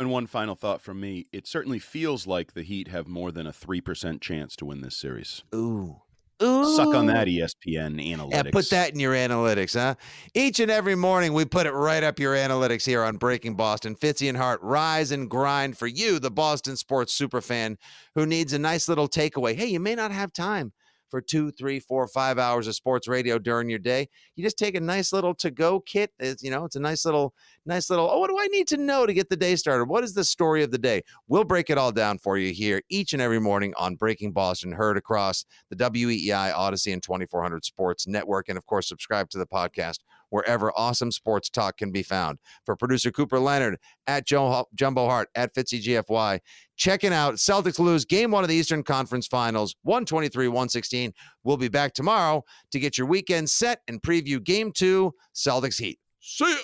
And 0.00 0.10
one 0.10 0.26
final 0.26 0.54
thought 0.54 0.80
from 0.80 0.98
me 0.98 1.26
it 1.30 1.46
certainly 1.46 1.78
feels 1.78 2.26
like 2.26 2.54
the 2.54 2.62
Heat 2.62 2.88
have 2.88 3.06
more 3.06 3.30
than 3.30 3.46
a 3.46 3.52
3% 3.52 4.22
chance 4.22 4.56
to 4.56 4.64
win 4.64 4.80
this 4.80 4.96
series. 4.96 5.44
Ooh. 5.54 6.00
Ooh. 6.42 6.74
Suck 6.74 6.94
on 6.94 7.04
that, 7.08 7.26
ESPN 7.26 8.02
analytics. 8.02 8.32
Yeah, 8.32 8.42
put 8.50 8.70
that 8.70 8.94
in 8.94 8.98
your 8.98 9.12
analytics, 9.12 9.74
huh? 9.74 9.96
Each 10.32 10.58
and 10.58 10.70
every 10.70 10.94
morning, 10.94 11.34
we 11.34 11.44
put 11.44 11.66
it 11.66 11.72
right 11.72 12.02
up 12.02 12.18
your 12.18 12.34
analytics 12.34 12.86
here 12.86 13.04
on 13.04 13.18
Breaking 13.18 13.56
Boston. 13.56 13.94
Fitzy 13.94 14.26
and 14.26 14.38
Hart 14.38 14.62
rise 14.62 15.10
and 15.10 15.28
grind 15.28 15.76
for 15.76 15.86
you, 15.86 16.18
the 16.18 16.30
Boston 16.30 16.78
sports 16.78 17.14
superfan 17.18 17.76
who 18.14 18.24
needs 18.24 18.54
a 18.54 18.58
nice 18.58 18.88
little 18.88 19.06
takeaway. 19.06 19.54
Hey, 19.54 19.66
you 19.66 19.80
may 19.80 19.94
not 19.94 20.12
have 20.12 20.32
time 20.32 20.72
for 21.10 21.20
two, 21.20 21.50
three, 21.50 21.80
four, 21.80 22.06
five 22.06 22.38
hours 22.38 22.66
of 22.66 22.74
sports 22.74 23.08
radio 23.08 23.38
during 23.38 23.68
your 23.68 23.78
day. 23.78 24.08
You 24.36 24.44
just 24.44 24.58
take 24.58 24.74
a 24.74 24.80
nice 24.80 25.12
little 25.12 25.34
to-go 25.34 25.80
kit. 25.80 26.12
It's, 26.18 26.42
you 26.42 26.50
know, 26.50 26.64
it's 26.64 26.76
a 26.76 26.80
nice 26.80 27.04
little, 27.04 27.34
nice 27.66 27.90
little. 27.90 28.08
Oh, 28.10 28.18
what 28.18 28.30
do 28.30 28.38
I 28.38 28.46
need 28.46 28.68
to 28.68 28.76
know 28.76 29.06
to 29.06 29.12
get 29.12 29.28
the 29.28 29.36
day 29.36 29.56
started? 29.56 29.86
What 29.86 30.04
is 30.04 30.14
the 30.14 30.24
story 30.24 30.62
of 30.62 30.70
the 30.70 30.78
day? 30.78 31.02
We'll 31.28 31.44
break 31.44 31.70
it 31.70 31.78
all 31.78 31.92
down 31.92 32.18
for 32.18 32.38
you 32.38 32.52
here 32.52 32.80
each 32.88 33.12
and 33.12 33.20
every 33.20 33.40
morning 33.40 33.74
on 33.76 33.96
Breaking 33.96 34.32
Boston, 34.32 34.72
heard 34.72 34.96
across 34.96 35.44
the 35.68 35.76
WEEI 35.76 36.52
Audacy 36.54 36.92
and 36.92 37.02
2400 37.02 37.64
Sports 37.64 38.06
Network. 38.06 38.48
And 38.48 38.56
of 38.56 38.66
course, 38.66 38.88
subscribe 38.88 39.28
to 39.30 39.38
the 39.38 39.46
podcast 39.46 39.98
wherever 40.30 40.72
awesome 40.76 41.12
sports 41.12 41.50
talk 41.50 41.76
can 41.76 41.92
be 41.92 42.02
found. 42.02 42.38
For 42.64 42.74
producer 42.74 43.10
Cooper 43.10 43.38
Leonard 43.38 43.78
at 44.06 44.26
Joe, 44.26 44.66
Jumbo 44.74 45.06
Hart 45.06 45.28
at 45.34 45.54
Fitzy 45.54 45.82
GFY, 45.82 46.40
checking 46.76 47.12
out 47.12 47.34
Celtics 47.34 47.78
lose 47.78 48.04
game 48.04 48.30
one 48.30 48.42
of 48.42 48.48
the 48.48 48.56
Eastern 48.56 48.82
Conference 48.82 49.26
Finals, 49.26 49.76
123 49.82 50.48
116. 50.48 51.12
We'll 51.44 51.56
be 51.56 51.68
back 51.68 51.92
tomorrow 51.92 52.44
to 52.72 52.80
get 52.80 52.96
your 52.96 53.06
weekend 53.06 53.50
set 53.50 53.80
and 53.86 54.00
preview 54.02 54.42
game 54.42 54.72
two, 54.72 55.14
Celtics 55.34 55.78
Heat. 55.78 55.98
See 56.20 56.50
ya. 56.50 56.56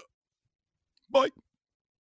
Bye. 1.11 1.31